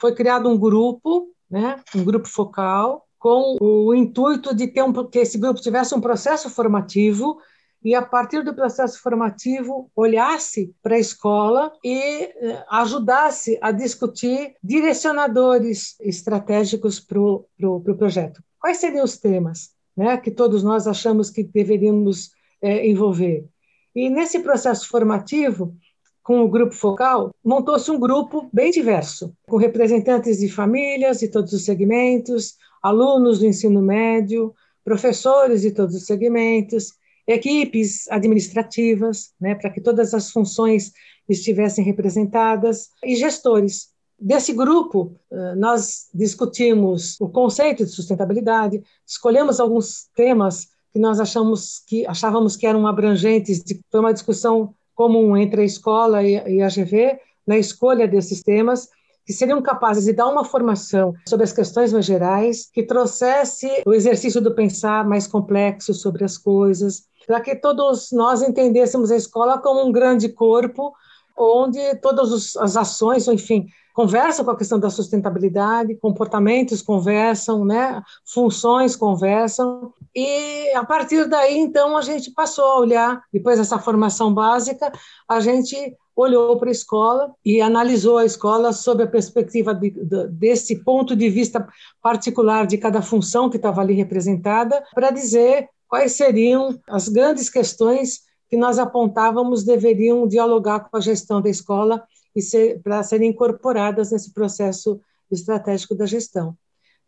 Foi 0.00 0.14
criado 0.14 0.48
um 0.48 0.58
grupo, 0.58 1.28
né, 1.50 1.80
um 1.94 2.04
grupo 2.04 2.28
focal, 2.28 3.06
com 3.18 3.56
o 3.60 3.94
intuito 3.94 4.54
de 4.54 4.66
ter 4.66 4.82
um, 4.82 4.92
que 4.92 5.20
esse 5.20 5.38
grupo 5.38 5.60
tivesse 5.60 5.94
um 5.94 6.00
processo 6.00 6.50
formativo 6.50 7.38
e, 7.84 7.94
a 7.94 8.02
partir 8.02 8.44
do 8.44 8.54
processo 8.54 9.00
formativo, 9.00 9.90
olhasse 9.94 10.74
para 10.82 10.94
a 10.94 11.00
escola 11.00 11.72
e 11.84 11.98
eh, 11.98 12.64
ajudasse 12.70 13.58
a 13.60 13.72
discutir 13.72 14.54
direcionadores 14.62 15.96
estratégicos 16.00 17.00
para 17.00 17.20
o 17.20 17.46
pro, 17.56 17.80
pro 17.80 17.96
projeto. 17.96 18.42
Quais 18.60 18.78
seriam 18.78 19.04
os 19.04 19.18
temas 19.18 19.70
né, 19.96 20.16
que 20.16 20.30
todos 20.30 20.62
nós 20.62 20.86
achamos 20.86 21.30
que 21.30 21.42
deveríamos 21.42 22.30
é, 22.60 22.86
envolver? 22.86 23.44
E 23.94 24.08
nesse 24.08 24.38
processo 24.38 24.88
formativo, 24.88 25.76
com 26.22 26.40
o 26.42 26.48
grupo 26.48 26.74
focal, 26.74 27.34
montou-se 27.44 27.90
um 27.90 27.98
grupo 27.98 28.48
bem 28.52 28.70
diverso, 28.70 29.34
com 29.46 29.56
representantes 29.56 30.38
de 30.38 30.48
famílias 30.48 31.18
de 31.18 31.28
todos 31.28 31.52
os 31.52 31.64
segmentos, 31.64 32.56
alunos 32.80 33.40
do 33.40 33.46
ensino 33.46 33.82
médio, 33.82 34.54
professores 34.84 35.62
de 35.62 35.72
todos 35.72 35.94
os 35.94 36.06
segmentos, 36.06 36.92
equipes 37.26 38.10
administrativas, 38.10 39.32
né, 39.40 39.54
para 39.54 39.70
que 39.70 39.80
todas 39.80 40.12
as 40.14 40.30
funções 40.30 40.92
estivessem 41.28 41.84
representadas, 41.84 42.90
e 43.04 43.14
gestores. 43.14 43.92
Desse 44.18 44.52
grupo, 44.52 45.16
eh, 45.30 45.54
nós 45.56 46.08
discutimos 46.14 47.20
o 47.20 47.28
conceito 47.28 47.84
de 47.84 47.90
sustentabilidade, 47.90 48.82
escolhemos 49.06 49.58
alguns 49.58 50.08
temas 50.14 50.68
que 50.92 50.98
nós 50.98 51.18
achamos 51.18 51.82
que 51.86 52.06
achávamos 52.06 52.56
que 52.56 52.66
eram 52.66 52.86
abrangentes, 52.86 53.64
foi 53.90 54.00
uma 54.00 54.12
discussão 54.12 54.74
comum 54.94 55.36
entre 55.36 55.62
a 55.62 55.64
escola 55.64 56.22
e 56.22 56.60
a 56.60 56.68
GV 56.68 57.18
na 57.46 57.58
escolha 57.58 58.06
desses 58.06 58.42
temas, 58.42 58.88
que 59.24 59.32
seriam 59.32 59.62
capazes 59.62 60.04
de 60.04 60.12
dar 60.12 60.28
uma 60.28 60.44
formação 60.44 61.14
sobre 61.28 61.44
as 61.44 61.52
questões 61.52 61.92
mais 61.92 62.04
gerais, 62.04 62.68
que 62.72 62.82
trouxesse 62.82 63.68
o 63.86 63.92
exercício 63.92 64.40
do 64.40 64.54
pensar 64.54 65.06
mais 65.06 65.26
complexo 65.26 65.94
sobre 65.94 66.24
as 66.24 66.36
coisas, 66.36 67.04
para 67.26 67.40
que 67.40 67.54
todos 67.54 68.10
nós 68.12 68.42
entendêssemos 68.42 69.10
a 69.10 69.16
escola 69.16 69.58
como 69.58 69.86
um 69.86 69.92
grande 69.92 70.28
corpo, 70.28 70.92
onde 71.36 71.96
todas 71.96 72.56
as 72.56 72.76
ações, 72.76 73.26
enfim, 73.28 73.66
conversam 73.94 74.44
com 74.44 74.50
a 74.50 74.56
questão 74.56 74.78
da 74.78 74.90
sustentabilidade, 74.90 75.96
comportamentos 75.96 76.82
conversam, 76.82 77.64
né? 77.64 78.02
funções 78.24 78.96
conversam, 78.96 79.92
e 80.14 80.70
a 80.74 80.84
partir 80.84 81.26
daí, 81.26 81.56
então, 81.56 81.96
a 81.96 82.02
gente 82.02 82.30
passou 82.30 82.64
a 82.64 82.78
olhar, 82.78 83.22
depois 83.32 83.58
dessa 83.58 83.78
formação 83.78 84.32
básica, 84.32 84.92
a 85.26 85.40
gente 85.40 85.96
olhou 86.14 86.58
para 86.58 86.68
a 86.68 86.72
escola 86.72 87.34
e 87.44 87.62
analisou 87.62 88.18
a 88.18 88.24
escola 88.24 88.72
sob 88.72 89.02
a 89.02 89.06
perspectiva 89.06 89.74
de, 89.74 89.90
de, 89.90 90.28
desse 90.28 90.84
ponto 90.84 91.16
de 91.16 91.30
vista 91.30 91.66
particular 92.02 92.66
de 92.66 92.76
cada 92.76 93.00
função 93.00 93.48
que 93.48 93.56
estava 93.56 93.80
ali 93.80 93.94
representada, 93.94 94.84
para 94.94 95.10
dizer 95.10 95.68
quais 95.88 96.12
seriam 96.12 96.78
as 96.88 97.08
grandes 97.08 97.48
questões 97.48 98.20
que 98.50 98.56
nós 98.56 98.78
apontávamos 98.78 99.64
deveriam 99.64 100.28
dialogar 100.28 100.80
com 100.80 100.96
a 100.98 101.00
gestão 101.00 101.40
da 101.40 101.48
escola 101.48 102.02
e 102.36 102.42
ser, 102.42 102.82
para 102.82 103.02
serem 103.02 103.30
incorporadas 103.30 104.12
nesse 104.12 104.32
processo 104.34 105.00
estratégico 105.30 105.94
da 105.94 106.04
gestão. 106.04 106.54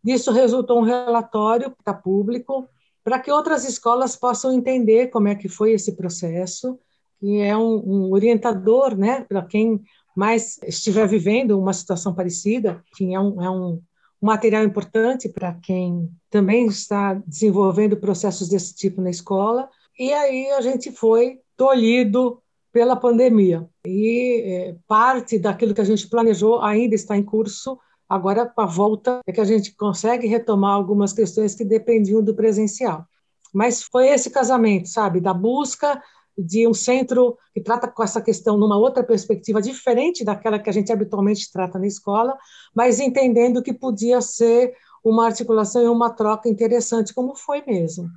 Disso 0.03 0.31
resultou 0.31 0.79
um 0.79 0.83
relatório 0.83 1.69
que 1.69 1.81
está 1.81 1.93
público, 1.93 2.67
para 3.05 3.19
que 3.19 3.31
outras 3.31 3.63
escolas 3.63 4.15
possam 4.15 4.51
entender 4.51 5.07
como 5.11 5.27
é 5.27 5.35
que 5.35 5.47
foi 5.47 5.73
esse 5.73 5.95
processo, 5.95 6.79
que 7.19 7.39
é 7.39 7.55
um, 7.55 7.75
um 7.85 8.11
orientador, 8.11 8.97
né, 8.97 9.23
para 9.29 9.43
quem 9.43 9.79
mais 10.15 10.57
estiver 10.63 11.07
vivendo 11.07 11.59
uma 11.59 11.71
situação 11.71 12.15
parecida, 12.15 12.83
que 12.97 13.13
é 13.13 13.19
um, 13.19 13.43
é 13.43 13.49
um, 13.49 13.79
material 14.19 14.63
importante 14.63 15.29
para 15.29 15.53
quem 15.53 16.09
também 16.31 16.65
está 16.65 17.13
desenvolvendo 17.27 17.95
processos 17.95 18.49
desse 18.49 18.73
tipo 18.73 18.99
na 18.99 19.11
escola. 19.11 19.69
E 19.99 20.11
aí 20.11 20.49
a 20.51 20.61
gente 20.61 20.91
foi 20.91 21.39
tolhido 21.55 22.41
pela 22.71 22.95
pandemia. 22.95 23.69
E 23.85 24.41
é, 24.43 24.75
parte 24.87 25.37
daquilo 25.37 25.75
que 25.75 25.81
a 25.81 25.85
gente 25.85 26.09
planejou 26.09 26.59
ainda 26.61 26.95
está 26.95 27.15
em 27.15 27.23
curso. 27.23 27.77
Agora, 28.07 28.45
com 28.45 28.61
a 28.61 28.65
volta, 28.65 29.19
é 29.25 29.31
que 29.31 29.41
a 29.41 29.45
gente 29.45 29.75
consegue 29.75 30.27
retomar 30.27 30.73
algumas 30.73 31.11
questões 31.11 31.55
que 31.55 31.65
dependiam 31.65 32.23
do 32.23 32.35
presencial. 32.35 33.05
Mas 33.53 33.81
foi 33.81 34.07
esse 34.09 34.29
casamento, 34.29 34.87
sabe, 34.89 35.19
da 35.19 35.33
busca 35.33 36.01
de 36.37 36.67
um 36.67 36.73
centro 36.73 37.37
que 37.53 37.61
trata 37.61 37.87
com 37.87 38.03
essa 38.03 38.21
questão 38.21 38.57
numa 38.57 38.77
outra 38.77 39.03
perspectiva 39.03 39.61
diferente 39.61 40.23
daquela 40.23 40.59
que 40.59 40.69
a 40.69 40.73
gente 40.73 40.91
habitualmente 40.91 41.51
trata 41.51 41.79
na 41.79 41.87
escola, 41.87 42.37
mas 42.75 42.99
entendendo 42.99 43.63
que 43.63 43.73
podia 43.73 44.19
ser 44.21 44.73
uma 45.03 45.25
articulação 45.25 45.81
e 45.81 45.87
uma 45.87 46.09
troca 46.09 46.49
interessante, 46.49 47.13
como 47.13 47.35
foi 47.35 47.63
mesmo. 47.65 48.09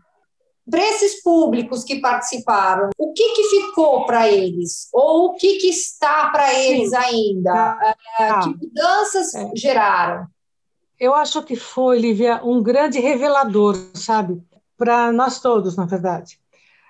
Para 0.71 0.81
esses 0.81 1.23
públicos 1.23 1.85
que 1.85 2.01
participaram, 2.01 2.91
o 2.99 3.13
que, 3.13 3.35
que 3.35 3.45
ficou 3.45 4.05
para 4.05 4.29
eles? 4.29 4.89
Ou 4.93 5.27
o 5.27 5.35
que, 5.35 5.57
que 5.59 5.69
está 5.69 6.31
para 6.31 6.53
eles 6.55 6.91
Sim. 6.91 6.97
ainda? 6.97 7.53
Ah, 7.53 7.97
ah, 8.19 8.41
que 8.41 8.49
mudanças 8.51 9.35
é. 9.35 9.51
geraram? 9.55 10.27
Eu 10.99 11.15
acho 11.15 11.43
que 11.43 11.57
foi, 11.57 11.99
Lívia, 11.99 12.41
um 12.45 12.63
grande 12.63 12.99
revelador, 12.99 13.77
sabe? 13.95 14.43
Para 14.77 15.13
nós 15.13 15.41
todos, 15.41 15.77
na 15.77 15.87
verdade 15.87 16.39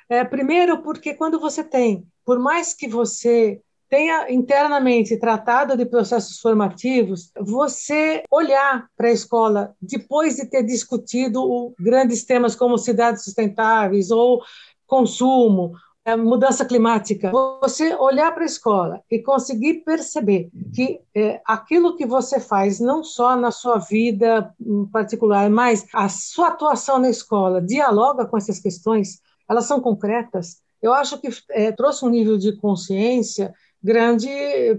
é, 0.08 0.24
primeiro, 0.24 0.82
porque 0.82 1.12
quando 1.14 1.38
você 1.38 1.62
tem, 1.62 2.06
por 2.24 2.38
mais 2.38 2.72
que 2.72 2.88
você 2.88 3.60
tenha 3.88 4.30
internamente 4.30 5.16
tratado 5.16 5.76
de 5.76 5.86
processos 5.86 6.38
formativos, 6.38 7.32
você 7.38 8.22
olhar 8.30 8.86
para 8.96 9.08
a 9.08 9.12
escola 9.12 9.74
depois 9.80 10.36
de 10.36 10.46
ter 10.46 10.62
discutido 10.62 11.74
grandes 11.78 12.24
temas 12.24 12.54
como 12.54 12.76
cidades 12.76 13.24
sustentáveis 13.24 14.10
ou 14.10 14.42
consumo, 14.86 15.72
é, 16.04 16.16
mudança 16.16 16.64
climática, 16.64 17.30
você 17.30 17.94
olhar 17.94 18.32
para 18.32 18.42
a 18.42 18.46
escola 18.46 19.02
e 19.10 19.18
conseguir 19.18 19.84
perceber 19.84 20.48
que 20.74 21.00
é, 21.14 21.40
aquilo 21.44 21.96
que 21.96 22.06
você 22.06 22.40
faz, 22.40 22.80
não 22.80 23.04
só 23.04 23.36
na 23.36 23.50
sua 23.50 23.78
vida 23.78 24.54
particular, 24.92 25.50
mas 25.50 25.86
a 25.92 26.08
sua 26.08 26.48
atuação 26.48 26.98
na 26.98 27.10
escola 27.10 27.60
dialoga 27.60 28.26
com 28.26 28.38
essas 28.38 28.58
questões, 28.58 29.20
elas 29.48 29.66
são 29.66 29.80
concretas, 29.80 30.62
eu 30.80 30.92
acho 30.94 31.18
que 31.18 31.28
é, 31.50 31.72
trouxe 31.72 32.04
um 32.04 32.08
nível 32.08 32.38
de 32.38 32.56
consciência 32.56 33.52
grande 33.82 34.28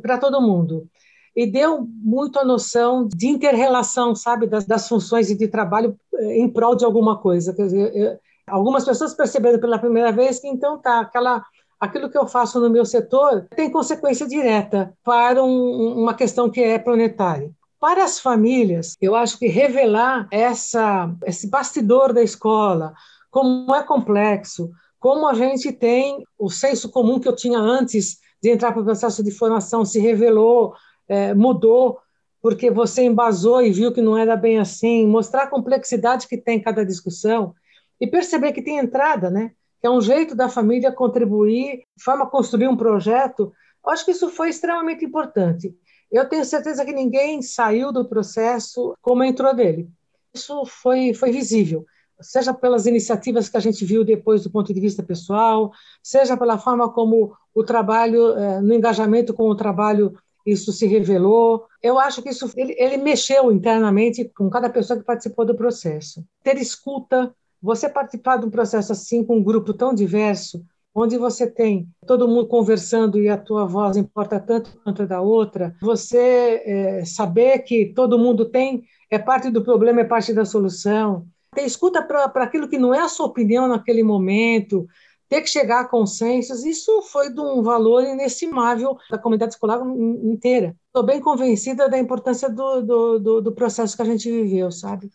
para 0.02 0.18
todo 0.18 0.42
mundo. 0.42 0.88
E 1.36 1.46
deu 1.46 1.88
muito 1.88 2.40
a 2.40 2.46
noção 2.46 3.08
de 3.08 3.28
interrelação, 3.28 4.16
sabe, 4.16 4.48
das, 4.48 4.66
das 4.66 4.88
funções 4.88 5.30
e 5.30 5.38
de 5.38 5.48
trabalho 5.48 5.98
é, 6.16 6.38
em 6.40 6.50
prol 6.50 6.76
de 6.76 6.84
alguma 6.84 7.18
coisa. 7.18 7.54
Quer 7.54 7.64
dizer, 7.64 7.96
eu, 7.96 8.20
algumas 8.48 8.84
pessoas 8.84 9.14
perceberam 9.14 9.60
pela 9.60 9.80
primeira 9.80 10.12
vez 10.12 10.40
que, 10.40 10.48
então, 10.48 10.78
tá, 10.78 11.00
aquela, 11.00 11.44
aquilo 11.80 12.10
que 12.10 12.18
eu 12.18 12.28
faço 12.28 12.60
no 12.60 12.70
meu 12.70 12.84
setor 12.86 13.48
tem 13.56 13.72
consequência 13.72 14.28
direta 14.28 14.94
para 15.04 15.44
um, 15.44 16.02
uma 16.02 16.14
questão 16.14 16.50
que 16.50 16.62
é 16.62 16.78
planetária. 16.78 17.52
Para 17.80 18.04
as 18.04 18.20
famílias, 18.20 18.98
eu 19.00 19.16
acho 19.16 19.40
que 19.40 19.48
revelar 19.48 20.28
essa, 20.32 21.10
esse 21.26 21.50
bastidor 21.50 22.12
da 22.12 22.22
escola, 22.22 22.94
como 23.32 23.74
é 23.74 23.84
complexo, 23.84 24.70
como 25.00 25.26
a 25.26 25.34
gente 25.34 25.72
tem 25.72 26.22
o 26.38 26.50
senso 26.50 26.90
comum 26.90 27.20
que 27.20 27.28
eu 27.28 27.36
tinha 27.36 27.58
antes 27.58 28.18
de 28.42 28.50
entrar 28.50 28.72
para 28.72 28.82
o 28.82 28.86
processo 28.86 29.24
de 29.24 29.32
formação 29.32 29.86
se 29.86 30.00
revelou, 30.00 30.74
é, 31.08 31.34
mudou, 31.34 32.00
porque 32.42 32.72
você 32.72 33.04
embasou 33.04 33.62
e 33.62 33.72
viu 33.72 33.92
que 33.92 34.02
não 34.02 34.18
era 34.18 34.36
bem 34.36 34.60
assim, 34.60 35.06
mostrar 35.06 35.44
a 35.44 35.48
complexidade 35.48 36.28
que 36.28 36.38
tem 36.38 36.62
cada 36.62 36.86
discussão 36.86 37.54
e 38.00 38.08
perceber 38.08 38.54
que 38.54 38.62
tem 38.62 38.78
entrada, 38.78 39.30
né? 39.30 39.52
que 39.80 39.88
é 39.88 39.90
um 39.90 40.02
jeito 40.02 40.36
da 40.36 40.50
família 40.50 40.92
contribuir, 40.92 41.84
forma 42.02 42.30
construir 42.30 42.68
um 42.68 42.76
projeto. 42.76 43.54
Eu 43.86 43.92
acho 43.92 44.06
que 44.06 44.12
isso 44.12 44.30
foi 44.30 44.50
extremamente 44.50 45.06
importante. 45.06 45.74
Eu 46.12 46.28
tenho 46.28 46.44
certeza 46.44 46.84
que 46.86 46.92
ninguém 46.92 47.42
saiu 47.42 47.92
do 47.92 48.08
processo 48.08 48.94
como 49.02 49.24
entrou 49.24 49.54
dele. 49.54 49.90
Isso 50.34 50.66
foi, 50.66 51.14
foi 51.14 51.32
visível 51.32 51.86
seja 52.22 52.54
pelas 52.54 52.86
iniciativas 52.86 53.50
que 53.50 53.58
a 53.58 53.60
gente 53.60 53.84
viu 53.86 54.04
depois 54.04 54.44
do 54.44 54.50
ponto 54.50 54.74
de 54.74 54.80
vista 54.80 55.04
pessoal, 55.04 55.72
seja 56.04 56.38
pela 56.38 56.58
forma 56.58 56.92
como 56.92 57.34
o 57.54 57.64
trabalho, 57.64 58.38
eh, 58.38 58.62
no 58.62 58.74
engajamento 58.74 59.34
com 59.34 59.50
o 59.50 59.56
trabalho, 59.56 60.14
isso 60.46 60.72
se 60.72 60.86
revelou. 60.88 61.66
Eu 61.82 62.00
acho 62.00 62.22
que 62.22 62.30
isso 62.30 62.52
ele, 62.56 62.76
ele 62.78 62.98
mexeu 62.98 63.52
internamente 63.52 64.26
com 64.36 64.50
cada 64.50 64.70
pessoa 64.70 65.00
que 65.00 65.06
participou 65.06 65.46
do 65.46 65.56
processo. 65.56 66.24
Ter 66.44 66.58
escuta, 66.58 67.34
você 67.62 67.90
participar 67.90 68.38
de 68.38 68.46
um 68.46 68.50
processo 68.50 68.92
assim 68.92 69.24
com 69.24 69.38
um 69.38 69.44
grupo 69.44 69.74
tão 69.74 69.94
diverso, 69.94 70.64
onde 70.94 71.18
você 71.18 71.48
tem 71.48 71.88
todo 72.06 72.28
mundo 72.28 72.48
conversando 72.48 73.22
e 73.22 73.30
a 73.30 73.38
tua 73.38 73.66
voz 73.66 73.96
importa 73.96 74.40
tanto 74.40 74.78
quanto 74.84 75.04
a 75.04 75.06
da 75.06 75.22
outra, 75.22 75.76
você 75.82 76.64
é, 76.66 77.06
saber 77.06 77.60
que 77.60 77.94
todo 77.94 78.18
mundo 78.18 78.46
tem, 78.46 78.84
é 79.10 79.20
parte 79.20 79.50
do 79.50 79.64
problema, 79.64 80.02
é 80.02 80.06
parte 80.06 80.34
da 80.34 80.46
solução, 80.46 81.26
ter 81.54 81.64
escuta 81.64 82.02
para 82.02 82.44
aquilo 82.44 82.68
que 82.68 82.78
não 82.78 82.94
é 82.94 83.00
a 83.00 83.10
sua 83.10 83.26
opinião 83.26 83.68
naquele 83.68 84.04
momento, 84.04 84.88
ter 85.30 85.42
que 85.42 85.48
chegar 85.48 85.82
a 85.82 85.88
consensos, 85.88 86.66
isso 86.66 87.04
foi 87.04 87.32
de 87.32 87.40
um 87.40 87.62
valor 87.62 88.04
inestimável 88.04 88.98
da 89.12 89.18
comunidade 89.18 89.54
escolar 89.54 89.80
inteira. 90.24 90.76
Estou 90.88 91.04
bem 91.04 91.22
convencida 91.22 91.88
da 91.88 92.00
importância 92.00 92.50
do, 92.50 92.82
do, 92.82 93.20
do, 93.20 93.42
do 93.42 93.52
processo 93.52 93.96
que 93.96 94.02
a 94.02 94.06
gente 94.06 94.30
viveu, 94.30 94.72
sabe? 94.72 95.12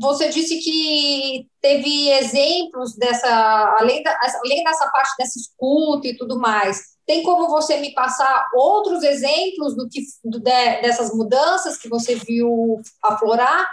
Você 0.00 0.28
disse 0.28 0.58
que 0.60 1.46
teve 1.60 2.08
exemplos 2.10 2.94
dessa, 2.96 3.76
além, 3.78 4.02
da, 4.02 4.16
além 4.44 4.62
dessa 4.64 4.88
parte 4.90 5.12
dessa 5.18 5.38
escuta 5.38 6.06
e 6.06 6.16
tudo 6.16 6.38
mais. 6.38 6.96
Tem 7.04 7.22
como 7.22 7.48
você 7.48 7.78
me 7.80 7.92
passar 7.92 8.46
outros 8.54 9.02
exemplos 9.02 9.74
do 9.74 9.88
que 9.88 10.00
do, 10.24 10.38
de, 10.38 10.82
dessas 10.82 11.12
mudanças 11.12 11.76
que 11.76 11.88
você 11.88 12.14
viu 12.14 12.80
aflorar? 13.02 13.68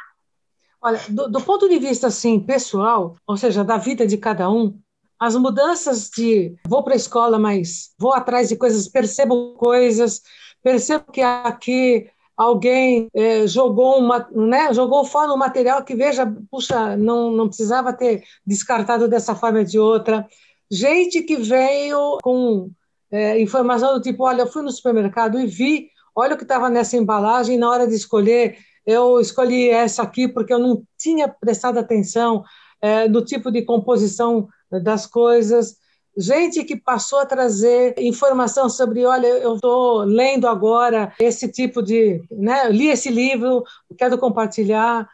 Olha, 0.86 1.02
do, 1.10 1.28
do 1.28 1.42
ponto 1.42 1.68
de 1.68 1.80
vista 1.80 2.06
assim 2.06 2.40
pessoal, 2.40 3.16
ou 3.26 3.36
seja, 3.36 3.64
da 3.64 3.76
vida 3.76 4.06
de 4.06 4.18
cada 4.18 4.48
um, 4.52 4.80
as 5.20 5.36
mudanças 5.36 6.12
de 6.16 6.56
vou 6.68 6.84
para 6.84 6.94
a 6.94 6.96
escola, 6.96 7.40
mas 7.40 7.90
vou 7.98 8.14
atrás 8.14 8.50
de 8.50 8.56
coisas, 8.56 8.88
percebo 8.88 9.56
coisas, 9.56 10.22
percebo 10.62 11.12
que 11.12 11.22
aqui 11.22 12.08
alguém 12.38 13.08
é, 13.16 13.48
jogou 13.48 13.98
uma, 13.98 14.30
né, 14.32 14.72
jogou 14.76 15.04
fora 15.06 15.34
um 15.34 15.38
material 15.38 15.84
que 15.84 15.96
veja, 15.96 16.32
puxa, 16.52 16.96
não 16.96 17.32
não 17.32 17.48
precisava 17.48 17.92
ter 17.92 18.24
descartado 18.46 19.08
dessa 19.08 19.34
forma 19.34 19.60
ou 19.60 19.66
de 19.66 19.80
outra. 19.80 20.28
Gente 20.70 21.24
que 21.24 21.36
veio 21.36 22.20
com 22.22 22.70
é, 23.10 23.42
informação 23.42 23.96
do 23.96 24.02
tipo, 24.04 24.24
olha, 24.24 24.44
eu 24.44 24.48
fui 24.48 24.62
no 24.62 24.72
supermercado 24.72 25.40
e 25.40 25.48
vi, 25.48 25.90
olha 26.16 26.36
o 26.36 26.38
que 26.38 26.44
estava 26.44 26.70
nessa 26.70 26.96
embalagem, 26.96 27.58
na 27.58 27.72
hora 27.72 27.88
de 27.88 27.96
escolher, 27.96 28.60
eu 28.86 29.20
escolhi 29.20 29.70
essa 29.70 30.04
aqui 30.04 30.28
porque 30.28 30.54
eu 30.54 30.60
não 30.60 30.84
tinha 30.98 31.28
prestado 31.28 31.78
atenção 31.78 32.44
é, 32.82 33.08
no 33.08 33.24
tipo 33.24 33.52
de 33.52 33.64
composição 33.64 34.48
das 34.72 35.06
coisas 35.06 35.78
gente 36.18 36.64
que 36.64 36.76
passou 36.78 37.20
a 37.20 37.26
trazer 37.26 37.96
informação 37.98 38.70
sobre, 38.70 39.06
olha, 39.06 39.28
eu 39.28 39.56
estou 39.56 40.00
lendo 40.04 40.48
agora 40.48 41.14
esse 41.20 41.52
tipo 41.52 41.82
de, 41.82 42.24
né, 42.32 42.70
li 42.70 42.88
esse 42.88 43.10
livro, 43.10 43.64
quero 43.98 44.18
compartilhar, 44.18 45.08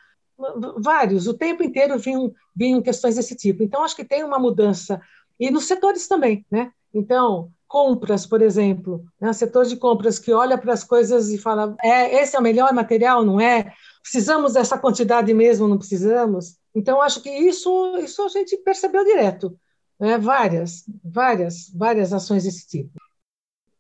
vários, 0.78 1.28
o 1.28 1.34
tempo 1.34 1.64
inteiro 1.64 1.98
vinham, 1.98 2.32
vinham 2.56 2.82
questões 2.82 3.16
desse 3.16 3.36
tipo. 3.36 3.64
Então, 3.64 3.84
acho 3.84 3.96
que 3.96 4.06
tem 4.06 4.24
uma 4.24 4.40
mudança, 4.40 5.02
e 5.40 5.50
nos 5.50 5.66
setores 5.66 6.08
também, 6.08 6.46
né? 6.52 6.72
Então, 6.94 7.52
compras, 7.72 8.26
por 8.26 8.42
exemplo, 8.42 9.06
né? 9.20 9.32
setor 9.32 9.66
de 9.66 9.78
compras 9.78 10.20
que 10.20 10.34
olha 10.34 10.58
para 10.58 10.74
as 10.74 10.84
coisas 10.84 11.30
e 11.30 11.38
fala, 11.38 11.74
é, 11.82 12.22
esse 12.22 12.36
é 12.36 12.40
o 12.40 12.44
melhor 12.44 12.74
material, 12.74 13.24
não 13.24 13.40
é? 13.40 13.72
Precisamos 14.02 14.54
dessa 14.54 14.78
quantidade 14.78 15.34
mesmo, 15.34 15.70
não 15.70 15.78
precisamos? 15.78 16.58
Então, 16.76 17.02
acho 17.02 17.22
que 17.22 17.30
isso, 17.30 17.98
isso 18.00 18.22
a 18.24 18.28
gente 18.28 18.58
percebeu 18.58 19.06
direto 19.06 19.58
né? 20.02 20.18
várias, 20.18 20.84
várias, 21.04 21.72
várias 21.74 22.12
ações 22.12 22.44
desse 22.44 22.68
tipo. 22.68 23.00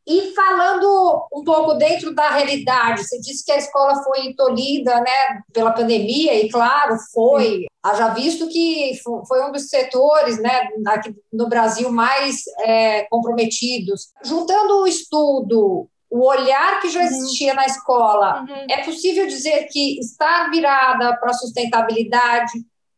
E 0.05 0.33
falando 0.33 1.27
um 1.33 1.43
pouco 1.43 1.73
dentro 1.75 2.13
da 2.13 2.29
realidade, 2.29 3.03
você 3.03 3.19
disse 3.19 3.43
que 3.43 3.51
a 3.51 3.57
escola 3.57 4.03
foi 4.03 4.33
tolhida 4.35 4.99
né, 4.99 5.41
pela 5.51 5.71
pandemia, 5.71 6.33
e 6.35 6.49
claro, 6.49 6.95
foi. 7.11 7.65
Haja 7.83 8.09
visto 8.09 8.47
que 8.47 8.93
foi 9.27 9.43
um 9.43 9.51
dos 9.51 9.67
setores 9.69 10.39
né, 10.39 10.69
aqui 10.87 11.15
no 11.33 11.49
Brasil 11.49 11.91
mais 11.91 12.43
é, 12.59 13.03
comprometidos. 13.09 14.09
Juntando 14.23 14.81
o 14.81 14.87
estudo, 14.87 15.89
o 16.11 16.27
olhar 16.27 16.79
que 16.81 16.89
já 16.89 16.99
uhum. 16.99 17.05
existia 17.05 17.51
uhum. 17.51 17.55
na 17.55 17.65
escola, 17.65 18.41
uhum. 18.41 18.65
é 18.69 18.83
possível 18.83 19.25
dizer 19.25 19.67
que 19.71 19.97
está 19.99 20.49
virada 20.49 21.15
para 21.17 21.31
a 21.31 21.33
sustentabilidade, 21.33 22.51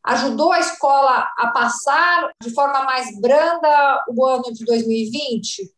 ajudou 0.04 0.52
a 0.52 0.60
escola 0.60 1.32
a 1.38 1.48
passar 1.48 2.30
de 2.42 2.54
forma 2.54 2.84
mais 2.84 3.18
branda 3.22 4.04
o 4.10 4.26
ano 4.26 4.52
de 4.52 4.66
2020? 4.66 5.72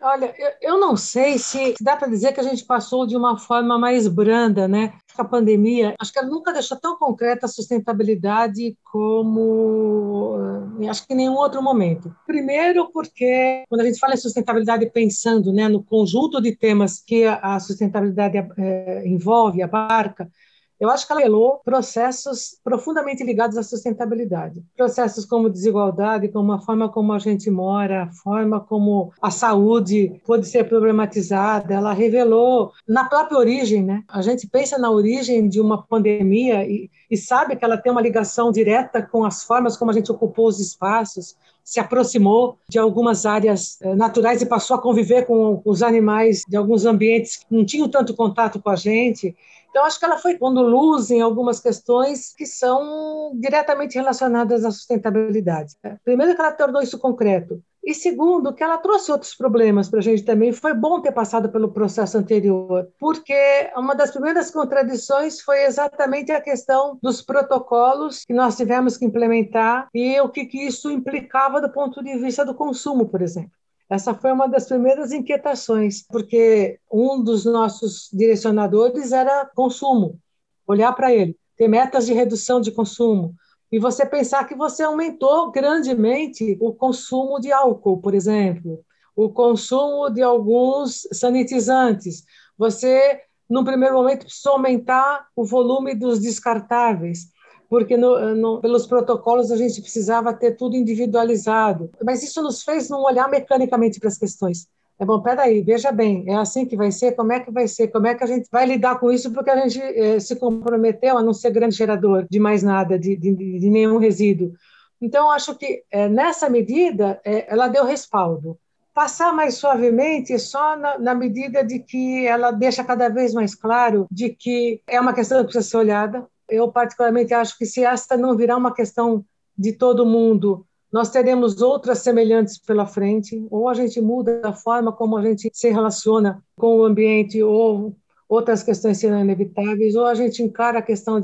Olha, 0.00 0.32
eu, 0.38 0.50
eu 0.62 0.80
não 0.80 0.96
sei 0.96 1.38
se 1.38 1.74
dá 1.80 1.96
para 1.96 2.06
dizer 2.06 2.32
que 2.32 2.38
a 2.38 2.44
gente 2.44 2.64
passou 2.64 3.04
de 3.04 3.16
uma 3.16 3.36
forma 3.36 3.76
mais 3.76 4.06
branda, 4.06 4.68
né? 4.68 4.94
A 5.18 5.24
pandemia, 5.24 5.94
acho 5.98 6.12
que 6.12 6.18
ela 6.18 6.28
nunca 6.28 6.52
deixou 6.52 6.78
tão 6.78 6.96
concreta 6.96 7.46
a 7.46 7.48
sustentabilidade 7.48 8.78
como 8.84 10.36
eh, 10.80 10.88
acho 10.88 11.06
que 11.06 11.12
em 11.12 11.16
nenhum 11.16 11.34
outro 11.34 11.60
momento. 11.60 12.14
Primeiro, 12.26 12.90
porque 12.92 13.64
quando 13.68 13.80
a 13.80 13.84
gente 13.84 13.98
fala 13.98 14.14
em 14.14 14.18
sustentabilidade 14.18 14.88
pensando 14.90 15.52
né, 15.52 15.68
no 15.68 15.82
conjunto 15.82 16.40
de 16.40 16.54
temas 16.54 17.02
que 17.04 17.24
a 17.24 17.58
sustentabilidade 17.58 18.38
é, 18.56 19.06
envolve, 19.06 19.60
abarca, 19.60 20.30
eu 20.80 20.90
acho 20.90 21.06
que 21.06 21.12
ela 21.12 21.20
revelou 21.20 21.60
processos 21.64 22.58
profundamente 22.62 23.24
ligados 23.24 23.56
à 23.56 23.62
sustentabilidade. 23.62 24.62
Processos 24.76 25.24
como 25.24 25.50
desigualdade, 25.50 26.28
como 26.28 26.52
a 26.52 26.60
forma 26.60 26.88
como 26.88 27.12
a 27.12 27.18
gente 27.18 27.50
mora, 27.50 28.04
a 28.04 28.12
forma 28.12 28.60
como 28.60 29.12
a 29.20 29.30
saúde 29.30 30.20
pode 30.26 30.46
ser 30.46 30.68
problematizada. 30.68 31.74
Ela 31.74 31.92
revelou 31.92 32.72
na 32.86 33.08
própria 33.08 33.38
origem, 33.38 33.82
né? 33.82 34.04
A 34.08 34.22
gente 34.22 34.46
pensa 34.46 34.78
na 34.78 34.90
origem 34.90 35.48
de 35.48 35.60
uma 35.60 35.82
pandemia 35.82 36.64
e, 36.64 36.90
e 37.10 37.16
sabe 37.16 37.56
que 37.56 37.64
ela 37.64 37.76
tem 37.76 37.90
uma 37.90 38.02
ligação 38.02 38.52
direta 38.52 39.02
com 39.02 39.24
as 39.24 39.42
formas 39.42 39.76
como 39.76 39.90
a 39.90 39.94
gente 39.94 40.12
ocupou 40.12 40.46
os 40.46 40.60
espaços, 40.60 41.36
se 41.68 41.78
aproximou 41.78 42.58
de 42.66 42.78
algumas 42.78 43.26
áreas 43.26 43.76
eh, 43.82 43.94
naturais 43.94 44.40
e 44.40 44.46
passou 44.46 44.74
a 44.74 44.80
conviver 44.80 45.26
com 45.26 45.60
os 45.66 45.82
animais 45.82 46.42
de 46.48 46.56
alguns 46.56 46.86
ambientes 46.86 47.36
que 47.36 47.54
não 47.54 47.62
tinham 47.62 47.86
tanto 47.90 48.16
contato 48.16 48.58
com 48.58 48.70
a 48.70 48.74
gente. 48.74 49.36
Então, 49.68 49.84
acho 49.84 49.98
que 49.98 50.04
ela 50.06 50.16
foi 50.16 50.38
pondo 50.38 50.62
luz 50.62 51.10
em 51.10 51.20
algumas 51.20 51.60
questões 51.60 52.32
que 52.34 52.46
são 52.46 53.32
diretamente 53.34 53.96
relacionadas 53.96 54.64
à 54.64 54.70
sustentabilidade. 54.70 55.74
Primeiro, 56.02 56.34
que 56.34 56.40
ela 56.40 56.52
tornou 56.52 56.80
isso 56.80 56.98
concreto. 56.98 57.62
E 57.84 57.94
segundo, 57.94 58.52
que 58.52 58.62
ela 58.62 58.76
trouxe 58.76 59.10
outros 59.10 59.34
problemas 59.34 59.88
para 59.88 60.00
a 60.00 60.02
gente 60.02 60.22
também. 60.22 60.52
Foi 60.52 60.74
bom 60.74 61.00
ter 61.00 61.12
passado 61.12 61.48
pelo 61.48 61.72
processo 61.72 62.18
anterior, 62.18 62.88
porque 62.98 63.70
uma 63.76 63.94
das 63.94 64.10
primeiras 64.10 64.50
contradições 64.50 65.40
foi 65.40 65.64
exatamente 65.64 66.30
a 66.30 66.40
questão 66.40 66.98
dos 67.02 67.22
protocolos 67.22 68.24
que 68.24 68.34
nós 68.34 68.56
tivemos 68.56 68.96
que 68.96 69.04
implementar 69.04 69.88
e 69.94 70.20
o 70.20 70.28
que, 70.28 70.44
que 70.44 70.66
isso 70.66 70.90
implicava 70.90 71.60
do 71.60 71.70
ponto 71.70 72.02
de 72.02 72.16
vista 72.18 72.44
do 72.44 72.54
consumo, 72.54 73.08
por 73.08 73.22
exemplo. 73.22 73.52
Essa 73.90 74.12
foi 74.12 74.32
uma 74.32 74.46
das 74.46 74.66
primeiras 74.66 75.12
inquietações, 75.12 76.02
porque 76.06 76.78
um 76.92 77.22
dos 77.22 77.46
nossos 77.46 78.10
direcionadores 78.12 79.12
era 79.12 79.46
consumo, 79.54 80.18
olhar 80.66 80.92
para 80.92 81.12
ele, 81.12 81.34
ter 81.56 81.68
metas 81.68 82.04
de 82.04 82.12
redução 82.12 82.60
de 82.60 82.70
consumo, 82.70 83.34
e 83.70 83.78
você 83.78 84.06
pensar 84.06 84.44
que 84.46 84.54
você 84.54 84.82
aumentou 84.82 85.50
grandemente 85.50 86.56
o 86.60 86.72
consumo 86.72 87.38
de 87.38 87.52
álcool, 87.52 88.00
por 88.00 88.14
exemplo, 88.14 88.84
o 89.14 89.28
consumo 89.28 90.08
de 90.10 90.22
alguns 90.22 91.06
sanitizantes. 91.12 92.24
Você, 92.56 93.20
num 93.48 93.64
primeiro 93.64 93.96
momento, 93.96 94.24
precisou 94.24 94.52
aumentar 94.52 95.26
o 95.36 95.44
volume 95.44 95.94
dos 95.94 96.20
descartáveis 96.20 97.28
porque 97.68 97.96
no, 97.96 98.34
no, 98.34 98.60
pelos 98.60 98.86
protocolos 98.86 99.52
a 99.52 99.56
gente 99.56 99.82
precisava 99.82 100.32
ter 100.32 100.56
tudo 100.56 100.74
individualizado. 100.74 101.90
Mas 102.02 102.22
isso 102.22 102.42
nos 102.42 102.62
fez 102.62 102.88
não 102.88 103.02
olhar 103.02 103.28
mecanicamente 103.28 104.00
para 104.00 104.08
as 104.08 104.16
questões. 104.16 104.66
É 105.00 105.04
bom, 105.04 105.20
peraí, 105.22 105.62
veja 105.62 105.92
bem, 105.92 106.24
é 106.26 106.34
assim 106.34 106.66
que 106.66 106.76
vai 106.76 106.90
ser? 106.90 107.12
Como 107.12 107.32
é 107.32 107.38
que 107.38 107.52
vai 107.52 107.68
ser? 107.68 107.86
Como 107.86 108.08
é 108.08 108.16
que 108.16 108.24
a 108.24 108.26
gente 108.26 108.48
vai 108.50 108.66
lidar 108.66 108.98
com 108.98 109.12
isso? 109.12 109.32
Porque 109.32 109.48
a 109.48 109.56
gente 109.56 109.80
eh, 109.80 110.18
se 110.18 110.34
comprometeu 110.34 111.16
a 111.16 111.22
não 111.22 111.32
ser 111.32 111.50
grande 111.52 111.76
gerador 111.76 112.26
de 112.28 112.40
mais 112.40 112.64
nada, 112.64 112.98
de, 112.98 113.14
de, 113.14 113.32
de 113.32 113.70
nenhum 113.70 113.98
resíduo. 113.98 114.52
Então, 115.00 115.30
acho 115.30 115.54
que 115.54 115.84
eh, 115.92 116.08
nessa 116.08 116.50
medida 116.50 117.20
eh, 117.24 117.46
ela 117.48 117.68
deu 117.68 117.84
respaldo. 117.84 118.58
Passar 118.92 119.32
mais 119.32 119.54
suavemente 119.54 120.36
só 120.40 120.76
na, 120.76 120.98
na 120.98 121.14
medida 121.14 121.62
de 121.62 121.78
que 121.78 122.26
ela 122.26 122.50
deixa 122.50 122.82
cada 122.82 123.08
vez 123.08 123.32
mais 123.32 123.54
claro 123.54 124.08
de 124.10 124.30
que 124.30 124.82
é 124.88 125.00
uma 125.00 125.12
questão 125.12 125.38
que 125.38 125.44
precisa 125.44 125.70
ser 125.70 125.76
olhada, 125.76 126.26
eu 126.48 126.72
particularmente 126.72 127.32
acho 127.32 127.56
que 127.56 127.64
se 127.64 127.84
esta 127.84 128.16
não 128.16 128.36
virar 128.36 128.56
uma 128.56 128.74
questão 128.74 129.24
de 129.56 129.72
todo 129.72 130.04
mundo, 130.04 130.66
nós 130.92 131.10
teremos 131.10 131.60
outras 131.60 131.98
semelhantes 131.98 132.58
pela 132.58 132.86
frente, 132.86 133.46
ou 133.50 133.68
a 133.68 133.74
gente 133.74 134.00
muda 134.00 134.40
a 134.44 134.52
forma 134.52 134.92
como 134.92 135.16
a 135.16 135.22
gente 135.22 135.50
se 135.52 135.68
relaciona 135.70 136.42
com 136.56 136.78
o 136.78 136.84
ambiente, 136.84 137.42
ou 137.42 137.94
outras 138.28 138.62
questões 138.62 138.98
serão 138.98 139.20
inevitáveis, 139.20 139.94
ou 139.94 140.06
a 140.06 140.14
gente 140.14 140.42
encara 140.42 140.78
a 140.78 140.82
questão 140.82 141.20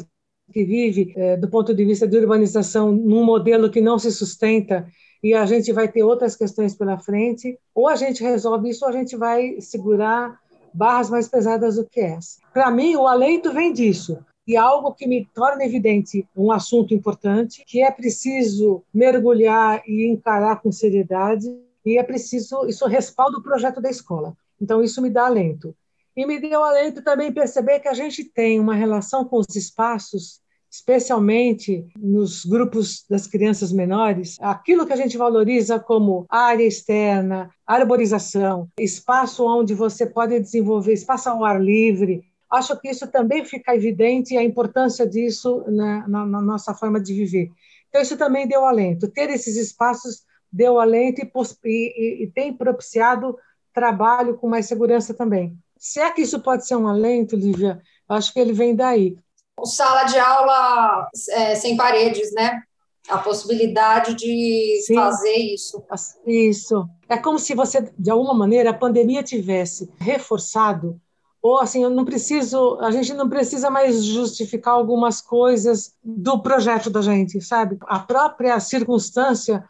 que 0.52 0.64
vive 0.64 1.12
é, 1.16 1.36
do 1.36 1.48
ponto 1.48 1.74
de 1.74 1.84
vista 1.84 2.06
de 2.06 2.16
urbanização 2.18 2.92
num 2.92 3.24
modelo 3.24 3.70
que 3.70 3.80
não 3.80 3.98
se 3.98 4.12
sustenta 4.12 4.86
e 5.22 5.32
a 5.32 5.46
gente 5.46 5.72
vai 5.72 5.88
ter 5.88 6.02
outras 6.02 6.36
questões 6.36 6.74
pela 6.74 6.98
frente, 6.98 7.58
ou 7.74 7.88
a 7.88 7.96
gente 7.96 8.22
resolve 8.22 8.68
isso, 8.68 8.84
ou 8.84 8.90
a 8.90 8.92
gente 8.92 9.16
vai 9.16 9.58
segurar 9.58 10.38
barras 10.74 11.08
mais 11.08 11.26
pesadas 11.28 11.76
do 11.76 11.88
que 11.88 12.00
essa. 12.00 12.40
Para 12.52 12.70
mim, 12.70 12.94
o 12.94 13.06
alento 13.06 13.50
vem 13.50 13.72
disso 13.72 14.18
e 14.46 14.56
algo 14.56 14.92
que 14.92 15.06
me 15.06 15.24
torna 15.34 15.64
evidente 15.64 16.28
um 16.36 16.52
assunto 16.52 16.92
importante, 16.94 17.64
que 17.66 17.82
é 17.82 17.90
preciso 17.90 18.82
mergulhar 18.92 19.82
e 19.86 20.06
encarar 20.06 20.60
com 20.60 20.70
seriedade, 20.70 21.46
e 21.84 21.98
é 21.98 22.02
preciso, 22.02 22.66
isso 22.66 22.86
respalda 22.86 23.38
o 23.38 23.42
projeto 23.42 23.80
da 23.80 23.90
escola. 23.90 24.36
Então, 24.60 24.82
isso 24.82 25.02
me 25.02 25.10
dá 25.10 25.26
alento. 25.26 25.74
E 26.16 26.24
me 26.26 26.38
deu 26.38 26.62
alento 26.62 27.02
também 27.02 27.32
perceber 27.32 27.80
que 27.80 27.88
a 27.88 27.94
gente 27.94 28.24
tem 28.24 28.60
uma 28.60 28.74
relação 28.74 29.24
com 29.24 29.38
os 29.38 29.56
espaços, 29.56 30.40
especialmente 30.70 31.86
nos 31.96 32.44
grupos 32.44 33.04
das 33.08 33.26
crianças 33.26 33.72
menores, 33.72 34.36
aquilo 34.40 34.86
que 34.86 34.92
a 34.92 34.96
gente 34.96 35.16
valoriza 35.16 35.78
como 35.78 36.24
área 36.28 36.64
externa, 36.64 37.50
arborização, 37.66 38.68
espaço 38.78 39.44
onde 39.46 39.74
você 39.74 40.06
pode 40.06 40.38
desenvolver, 40.40 40.92
espaço 40.92 41.28
ao 41.28 41.44
ar 41.44 41.60
livre. 41.60 42.24
Acho 42.54 42.78
que 42.80 42.88
isso 42.88 43.06
também 43.08 43.44
fica 43.44 43.74
evidente 43.74 44.36
a 44.36 44.42
importância 44.42 45.06
disso 45.06 45.64
na, 45.68 46.08
na, 46.08 46.26
na 46.26 46.40
nossa 46.40 46.74
forma 46.74 47.00
de 47.00 47.12
viver. 47.12 47.50
Então, 47.88 48.02
isso 48.02 48.16
também 48.16 48.48
deu 48.48 48.64
alento. 48.64 49.08
Ter 49.08 49.30
esses 49.30 49.56
espaços 49.56 50.22
deu 50.50 50.78
alento 50.78 51.20
e, 51.20 51.30
e, 51.64 52.24
e 52.24 52.26
tem 52.30 52.52
propiciado 52.52 53.36
trabalho 53.72 54.36
com 54.38 54.48
mais 54.48 54.66
segurança 54.66 55.12
também. 55.12 55.56
Se 55.76 56.00
é 56.00 56.10
que 56.10 56.22
isso 56.22 56.40
pode 56.40 56.66
ser 56.66 56.76
um 56.76 56.86
alento, 56.86 57.36
Lívia, 57.36 57.82
acho 58.08 58.32
que 58.32 58.38
ele 58.38 58.52
vem 58.52 58.74
daí. 58.74 59.16
O 59.58 59.66
sala 59.66 60.04
de 60.04 60.18
aula 60.18 61.08
é, 61.30 61.54
sem 61.54 61.76
paredes, 61.76 62.32
né? 62.32 62.62
A 63.08 63.18
possibilidade 63.18 64.14
de 64.14 64.80
Sim. 64.86 64.94
fazer 64.94 65.36
isso. 65.36 65.84
Isso. 66.26 66.88
É 67.08 67.18
como 67.18 67.38
se 67.38 67.54
você, 67.54 67.92
de 67.98 68.10
alguma 68.10 68.32
maneira, 68.32 68.70
a 68.70 68.74
pandemia 68.74 69.22
tivesse 69.22 69.90
reforçado 69.98 70.98
ou 71.44 71.60
assim, 71.60 71.82
eu 71.82 71.90
não 71.90 72.06
preciso, 72.06 72.78
a 72.80 72.90
gente 72.90 73.12
não 73.12 73.28
precisa 73.28 73.68
mais 73.68 74.02
justificar 74.02 74.72
algumas 74.72 75.20
coisas 75.20 75.92
do 76.02 76.40
projeto 76.40 76.88
da 76.88 77.02
gente, 77.02 77.38
sabe? 77.42 77.76
A 77.82 77.98
própria 77.98 78.58
circunstância 78.58 79.62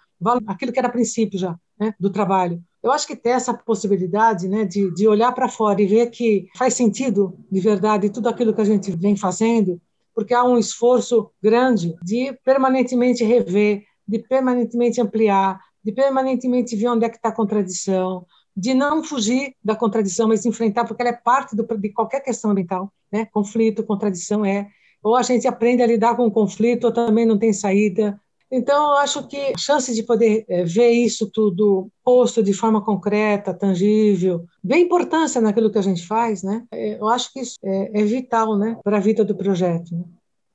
aquilo 0.46 0.72
que 0.72 0.78
era 0.78 0.88
princípio 0.88 1.36
já, 1.36 1.58
né, 1.76 1.92
do 1.98 2.10
trabalho. 2.10 2.62
Eu 2.80 2.92
acho 2.92 3.08
que 3.08 3.16
ter 3.16 3.30
essa 3.30 3.52
possibilidade 3.52 4.46
né, 4.46 4.64
de, 4.64 4.94
de 4.94 5.08
olhar 5.08 5.32
para 5.32 5.48
fora 5.48 5.82
e 5.82 5.86
ver 5.86 6.10
que 6.10 6.46
faz 6.56 6.74
sentido, 6.74 7.36
de 7.50 7.58
verdade, 7.58 8.08
tudo 8.08 8.28
aquilo 8.28 8.54
que 8.54 8.60
a 8.60 8.64
gente 8.64 8.92
vem 8.92 9.16
fazendo, 9.16 9.82
porque 10.14 10.32
há 10.32 10.44
um 10.44 10.56
esforço 10.56 11.28
grande 11.42 11.96
de 12.04 12.32
permanentemente 12.44 13.24
rever, 13.24 13.82
de 14.06 14.20
permanentemente 14.20 15.00
ampliar, 15.00 15.58
de 15.82 15.90
permanentemente 15.90 16.76
ver 16.76 16.86
onde 16.86 17.04
é 17.04 17.08
que 17.08 17.16
está 17.16 17.30
a 17.30 17.34
contradição, 17.34 18.24
de 18.56 18.74
não 18.74 19.02
fugir 19.02 19.54
da 19.62 19.74
contradição, 19.74 20.28
mas 20.28 20.46
enfrentar, 20.46 20.84
porque 20.84 21.02
ela 21.02 21.10
é 21.10 21.16
parte 21.16 21.56
do, 21.56 21.64
de 21.76 21.88
qualquer 21.90 22.20
questão 22.20 22.50
ambiental. 22.50 22.92
Né? 23.10 23.26
Conflito, 23.26 23.84
contradição 23.84 24.44
é. 24.44 24.68
Ou 25.02 25.16
a 25.16 25.22
gente 25.22 25.46
aprende 25.46 25.82
a 25.82 25.86
lidar 25.86 26.16
com 26.16 26.26
o 26.26 26.30
conflito, 26.30 26.84
ou 26.84 26.92
também 26.92 27.26
não 27.26 27.38
tem 27.38 27.52
saída, 27.52 28.18
então, 28.56 28.92
eu 28.92 28.98
acho 28.98 29.26
que 29.26 29.36
a 29.36 29.58
chance 29.58 29.92
de 29.92 30.04
poder 30.04 30.44
é, 30.48 30.62
ver 30.62 30.90
isso 30.90 31.28
tudo 31.28 31.88
posto 32.04 32.40
de 32.40 32.52
forma 32.52 32.80
concreta, 32.80 33.52
tangível, 33.52 34.44
ver 34.62 34.78
importância 34.78 35.40
naquilo 35.40 35.72
que 35.72 35.78
a 35.78 35.82
gente 35.82 36.06
faz, 36.06 36.44
né? 36.44 36.64
É, 36.72 37.00
eu 37.00 37.08
acho 37.08 37.32
que 37.32 37.40
isso 37.40 37.56
é, 37.64 37.90
é 37.92 38.04
vital, 38.04 38.56
né, 38.56 38.78
para 38.84 38.98
a 38.98 39.00
vida 39.00 39.24
do 39.24 39.34
projeto. 39.34 39.92
Né? 39.92 40.04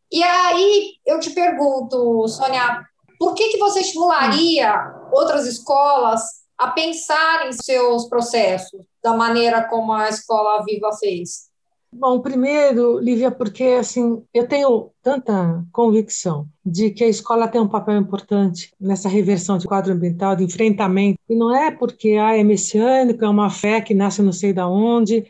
E 0.09 0.23
aí, 0.23 0.93
eu 1.05 1.19
te 1.19 1.31
pergunto, 1.31 2.25
Sônia, 2.29 2.85
por 3.19 3.33
que, 3.33 3.49
que 3.49 3.57
você 3.57 3.81
estimularia 3.81 4.73
outras 5.12 5.45
escolas 5.45 6.21
a 6.60 6.67
pensar 6.67 7.48
em 7.48 7.54
seus 7.54 8.10
processos 8.10 8.82
da 9.02 9.15
maneira 9.15 9.63
como 9.63 9.93
a 9.93 10.10
Escola 10.10 10.62
Viva 10.65 10.91
fez? 11.00 11.48
Bom, 11.91 12.19
primeiro, 12.19 13.00
Lívia, 13.00 13.32
porque 13.32 13.63
assim, 13.80 14.22
eu 14.32 14.48
tenho 14.48 14.91
tanta 15.02 15.65
convicção 15.72 16.48
de 16.63 16.91
que 16.91 17.04
a 17.04 17.08
escola 17.08 17.48
tem 17.48 17.60
um 17.60 17.67
papel 17.67 17.98
importante 17.98 18.72
nessa 18.80 19.10
reversão 19.10 19.58
de 19.58 19.65
quadro 19.65 19.93
ambiental, 19.93 20.36
de 20.36 20.43
enfrentamento, 20.43 21.17
e 21.28 21.36
não 21.36 21.56
é 21.56 21.72
porque 21.72 22.12
ah, 22.22 22.38
é 22.38 22.43
messiânico, 22.43 23.26
é 23.26 23.30
uma 23.30 23.50
fé 23.50 23.82
que 23.82 23.95
nasce 23.95 24.22
não 24.22 24.32
sei 24.32 24.54
da 24.54 24.67
onde, 24.67 25.26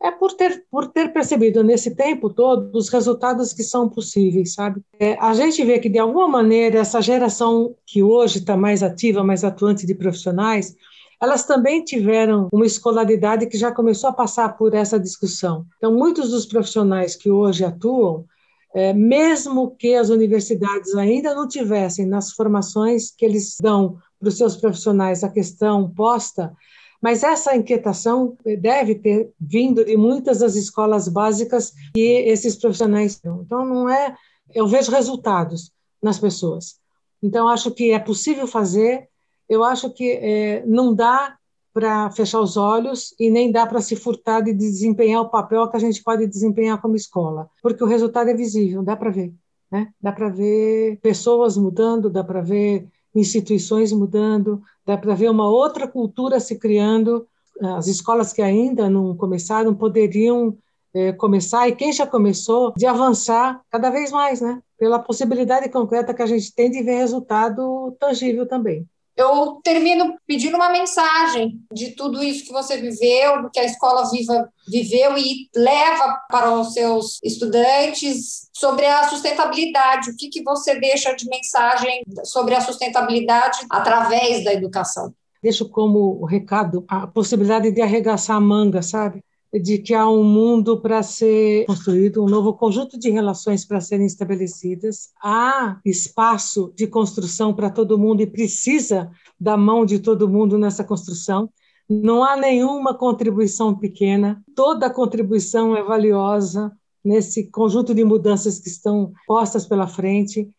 é 0.00 0.10
por 0.10 0.32
ter, 0.32 0.64
por 0.70 0.86
ter 0.88 1.12
percebido 1.12 1.62
nesse 1.64 1.94
tempo 1.94 2.30
todo 2.30 2.70
os 2.76 2.88
resultados 2.88 3.52
que 3.52 3.64
são 3.64 3.88
possíveis, 3.88 4.54
sabe? 4.54 4.80
É, 4.98 5.16
a 5.20 5.34
gente 5.34 5.64
vê 5.64 5.78
que, 5.78 5.88
de 5.88 5.98
alguma 5.98 6.28
maneira, 6.28 6.78
essa 6.78 7.02
geração 7.02 7.74
que 7.84 8.02
hoje 8.02 8.38
está 8.38 8.56
mais 8.56 8.82
ativa, 8.82 9.24
mais 9.24 9.42
atuante 9.42 9.86
de 9.86 9.94
profissionais, 9.94 10.76
elas 11.20 11.44
também 11.44 11.82
tiveram 11.82 12.48
uma 12.52 12.64
escolaridade 12.64 13.46
que 13.46 13.58
já 13.58 13.72
começou 13.72 14.10
a 14.10 14.12
passar 14.12 14.56
por 14.56 14.72
essa 14.72 15.00
discussão. 15.00 15.66
Então, 15.76 15.92
muitos 15.92 16.30
dos 16.30 16.46
profissionais 16.46 17.16
que 17.16 17.28
hoje 17.28 17.64
atuam, 17.64 18.24
é, 18.72 18.92
mesmo 18.92 19.74
que 19.76 19.96
as 19.96 20.10
universidades 20.10 20.94
ainda 20.94 21.34
não 21.34 21.48
tivessem 21.48 22.06
nas 22.06 22.30
formações 22.32 23.10
que 23.10 23.24
eles 23.24 23.56
dão 23.60 23.98
para 24.20 24.28
os 24.28 24.36
seus 24.36 24.56
profissionais 24.56 25.24
a 25.24 25.28
questão 25.28 25.90
posta, 25.90 26.52
mas 27.00 27.22
essa 27.22 27.54
inquietação 27.54 28.36
deve 28.60 28.96
ter 28.96 29.30
vindo 29.40 29.84
de 29.84 29.96
muitas 29.96 30.40
das 30.40 30.56
escolas 30.56 31.08
básicas 31.08 31.72
que 31.94 32.00
esses 32.00 32.56
profissionais. 32.56 33.20
Então, 33.24 33.64
não 33.64 33.88
é. 33.88 34.16
Eu 34.54 34.66
vejo 34.66 34.90
resultados 34.90 35.70
nas 36.02 36.18
pessoas. 36.18 36.80
Então, 37.22 37.48
acho 37.48 37.70
que 37.70 37.90
é 37.90 37.98
possível 37.98 38.46
fazer, 38.46 39.08
eu 39.48 39.62
acho 39.62 39.90
que 39.90 40.12
é, 40.12 40.64
não 40.66 40.94
dá 40.94 41.36
para 41.72 42.10
fechar 42.10 42.40
os 42.40 42.56
olhos 42.56 43.14
e 43.20 43.30
nem 43.30 43.52
dá 43.52 43.66
para 43.66 43.80
se 43.80 43.94
furtar 43.94 44.40
de 44.40 44.52
desempenhar 44.52 45.20
o 45.20 45.28
papel 45.28 45.68
que 45.68 45.76
a 45.76 45.80
gente 45.80 46.02
pode 46.02 46.26
desempenhar 46.26 46.80
como 46.80 46.96
escola, 46.96 47.48
porque 47.62 47.84
o 47.84 47.86
resultado 47.86 48.30
é 48.30 48.34
visível, 48.34 48.82
dá 48.82 48.96
para 48.96 49.10
ver. 49.10 49.32
Né? 49.70 49.92
Dá 50.00 50.10
para 50.10 50.28
ver 50.28 50.98
pessoas 51.02 51.56
mudando, 51.56 52.08
dá 52.08 52.24
para 52.24 52.40
ver 52.40 52.88
instituições 53.14 53.92
mudando, 53.92 54.62
dá 54.86 54.96
para 54.96 55.14
ver 55.14 55.30
uma 55.30 55.48
outra 55.48 55.88
cultura 55.88 56.40
se 56.40 56.58
criando. 56.58 57.26
As 57.60 57.86
escolas 57.86 58.32
que 58.32 58.42
ainda 58.42 58.88
não 58.88 59.16
começaram 59.16 59.74
poderiam 59.74 60.56
é, 60.94 61.12
começar, 61.12 61.68
e 61.68 61.74
quem 61.74 61.92
já 61.92 62.06
começou, 62.06 62.72
de 62.76 62.86
avançar 62.86 63.60
cada 63.70 63.90
vez 63.90 64.10
mais, 64.10 64.40
né? 64.40 64.62
pela 64.78 64.98
possibilidade 64.98 65.68
concreta 65.68 66.14
que 66.14 66.22
a 66.22 66.26
gente 66.26 66.54
tem 66.54 66.70
de 66.70 66.82
ver 66.82 66.96
resultado 66.96 67.96
tangível 67.98 68.46
também 68.46 68.86
eu 69.18 69.60
termino 69.64 70.16
pedindo 70.24 70.56
uma 70.56 70.70
mensagem 70.70 71.60
de 71.72 71.90
tudo 71.90 72.22
isso 72.22 72.44
que 72.44 72.52
você 72.52 72.76
viveu, 72.76 73.42
do 73.42 73.50
que 73.50 73.58
a 73.58 73.64
Escola 73.64 74.08
Viva 74.08 74.48
viveu 74.68 75.18
e 75.18 75.48
leva 75.56 76.20
para 76.30 76.54
os 76.54 76.72
seus 76.72 77.18
estudantes 77.24 78.48
sobre 78.52 78.86
a 78.86 79.08
sustentabilidade. 79.08 80.10
O 80.10 80.16
que, 80.16 80.28
que 80.28 80.44
você 80.44 80.78
deixa 80.78 81.12
de 81.14 81.28
mensagem 81.28 82.04
sobre 82.22 82.54
a 82.54 82.60
sustentabilidade 82.60 83.58
através 83.68 84.44
da 84.44 84.54
educação? 84.54 85.12
Deixo 85.42 85.68
como 85.68 86.24
recado 86.24 86.84
a 86.86 87.06
possibilidade 87.08 87.72
de 87.72 87.82
arregaçar 87.82 88.36
a 88.36 88.40
manga, 88.40 88.82
sabe? 88.82 89.20
De 89.52 89.78
que 89.78 89.94
há 89.94 90.08
um 90.08 90.22
mundo 90.22 90.80
para 90.80 91.02
ser 91.02 91.64
construído, 91.66 92.22
um 92.22 92.28
novo 92.28 92.52
conjunto 92.54 92.98
de 92.98 93.10
relações 93.10 93.64
para 93.64 93.80
serem 93.80 94.06
estabelecidas. 94.06 95.10
Há 95.22 95.80
espaço 95.84 96.72
de 96.76 96.86
construção 96.86 97.54
para 97.54 97.70
todo 97.70 97.98
mundo 97.98 98.20
e 98.20 98.26
precisa 98.26 99.10
da 99.40 99.56
mão 99.56 99.86
de 99.86 99.98
todo 99.98 100.28
mundo 100.28 100.58
nessa 100.58 100.84
construção. 100.84 101.50
Não 101.88 102.22
há 102.22 102.36
nenhuma 102.36 102.92
contribuição 102.92 103.74
pequena, 103.74 104.42
toda 104.54 104.90
contribuição 104.90 105.74
é 105.74 105.82
valiosa 105.82 106.70
nesse 107.02 107.50
conjunto 107.50 107.94
de 107.94 108.04
mudanças 108.04 108.58
que 108.58 108.68
estão 108.68 109.12
postas 109.26 109.64
pela 109.64 109.86
frente 109.86 110.50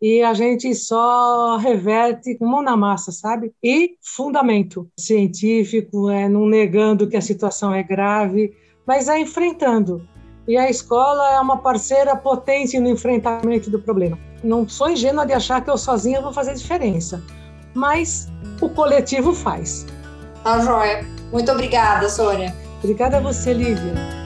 e 0.00 0.22
a 0.22 0.32
gente 0.32 0.74
só 0.74 1.56
reverte 1.58 2.34
com 2.36 2.46
mão 2.46 2.62
na 2.62 2.76
massa, 2.76 3.12
sabe? 3.12 3.52
E 3.62 3.96
fundamento 4.02 4.88
científico, 4.98 6.08
é, 6.08 6.28
não 6.28 6.46
negando 6.46 7.08
que 7.08 7.16
a 7.16 7.20
situação 7.20 7.74
é 7.74 7.82
grave, 7.82 8.54
mas 8.86 9.08
é 9.08 9.18
enfrentando. 9.18 10.06
E 10.48 10.56
a 10.56 10.70
escola 10.70 11.32
é 11.32 11.40
uma 11.40 11.58
parceira 11.58 12.16
potente 12.16 12.78
no 12.80 12.88
enfrentamento 12.88 13.70
do 13.70 13.80
problema. 13.80 14.18
Não 14.42 14.66
sou 14.66 14.90
ingênua 14.90 15.26
de 15.26 15.34
achar 15.34 15.62
que 15.62 15.70
eu 15.70 15.76
sozinha 15.76 16.22
vou 16.22 16.32
fazer 16.32 16.54
diferença, 16.54 17.22
mas 17.74 18.26
o 18.60 18.70
coletivo 18.70 19.34
faz. 19.34 19.86
Tá 20.42 20.58
joia. 20.60 21.04
Muito 21.30 21.52
obrigada, 21.52 22.08
Sônia. 22.08 22.54
Obrigada 22.78 23.18
a 23.18 23.20
você, 23.20 23.52
Lívia. 23.52 24.19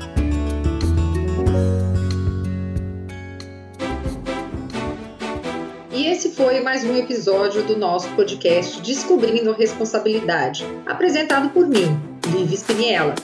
Foi 6.36 6.60
mais 6.60 6.82
um 6.82 6.96
episódio 6.96 7.62
do 7.62 7.76
nosso 7.76 8.08
podcast 8.10 8.80
Descobrindo 8.82 9.52
Responsabilidade, 9.52 10.66
apresentado 10.84 11.50
por 11.50 11.66
mim, 11.66 11.98
Liv 12.32 12.52
Spiniella. 12.54 13.14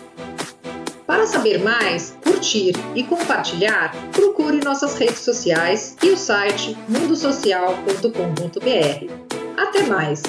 Para 1.07 1.27
saber 1.27 1.59
mais, 1.59 2.17
curtir 2.23 2.73
e 2.95 3.03
compartilhar, 3.03 3.93
procure 4.13 4.65
nossas 4.65 4.95
redes 4.95 5.21
sociais 5.21 5.97
e 6.03 6.11
o 6.11 6.17
site 6.17 6.77
mundosocial.com.br. 6.89 9.13
Até 9.57 9.83
mais! 9.83 10.23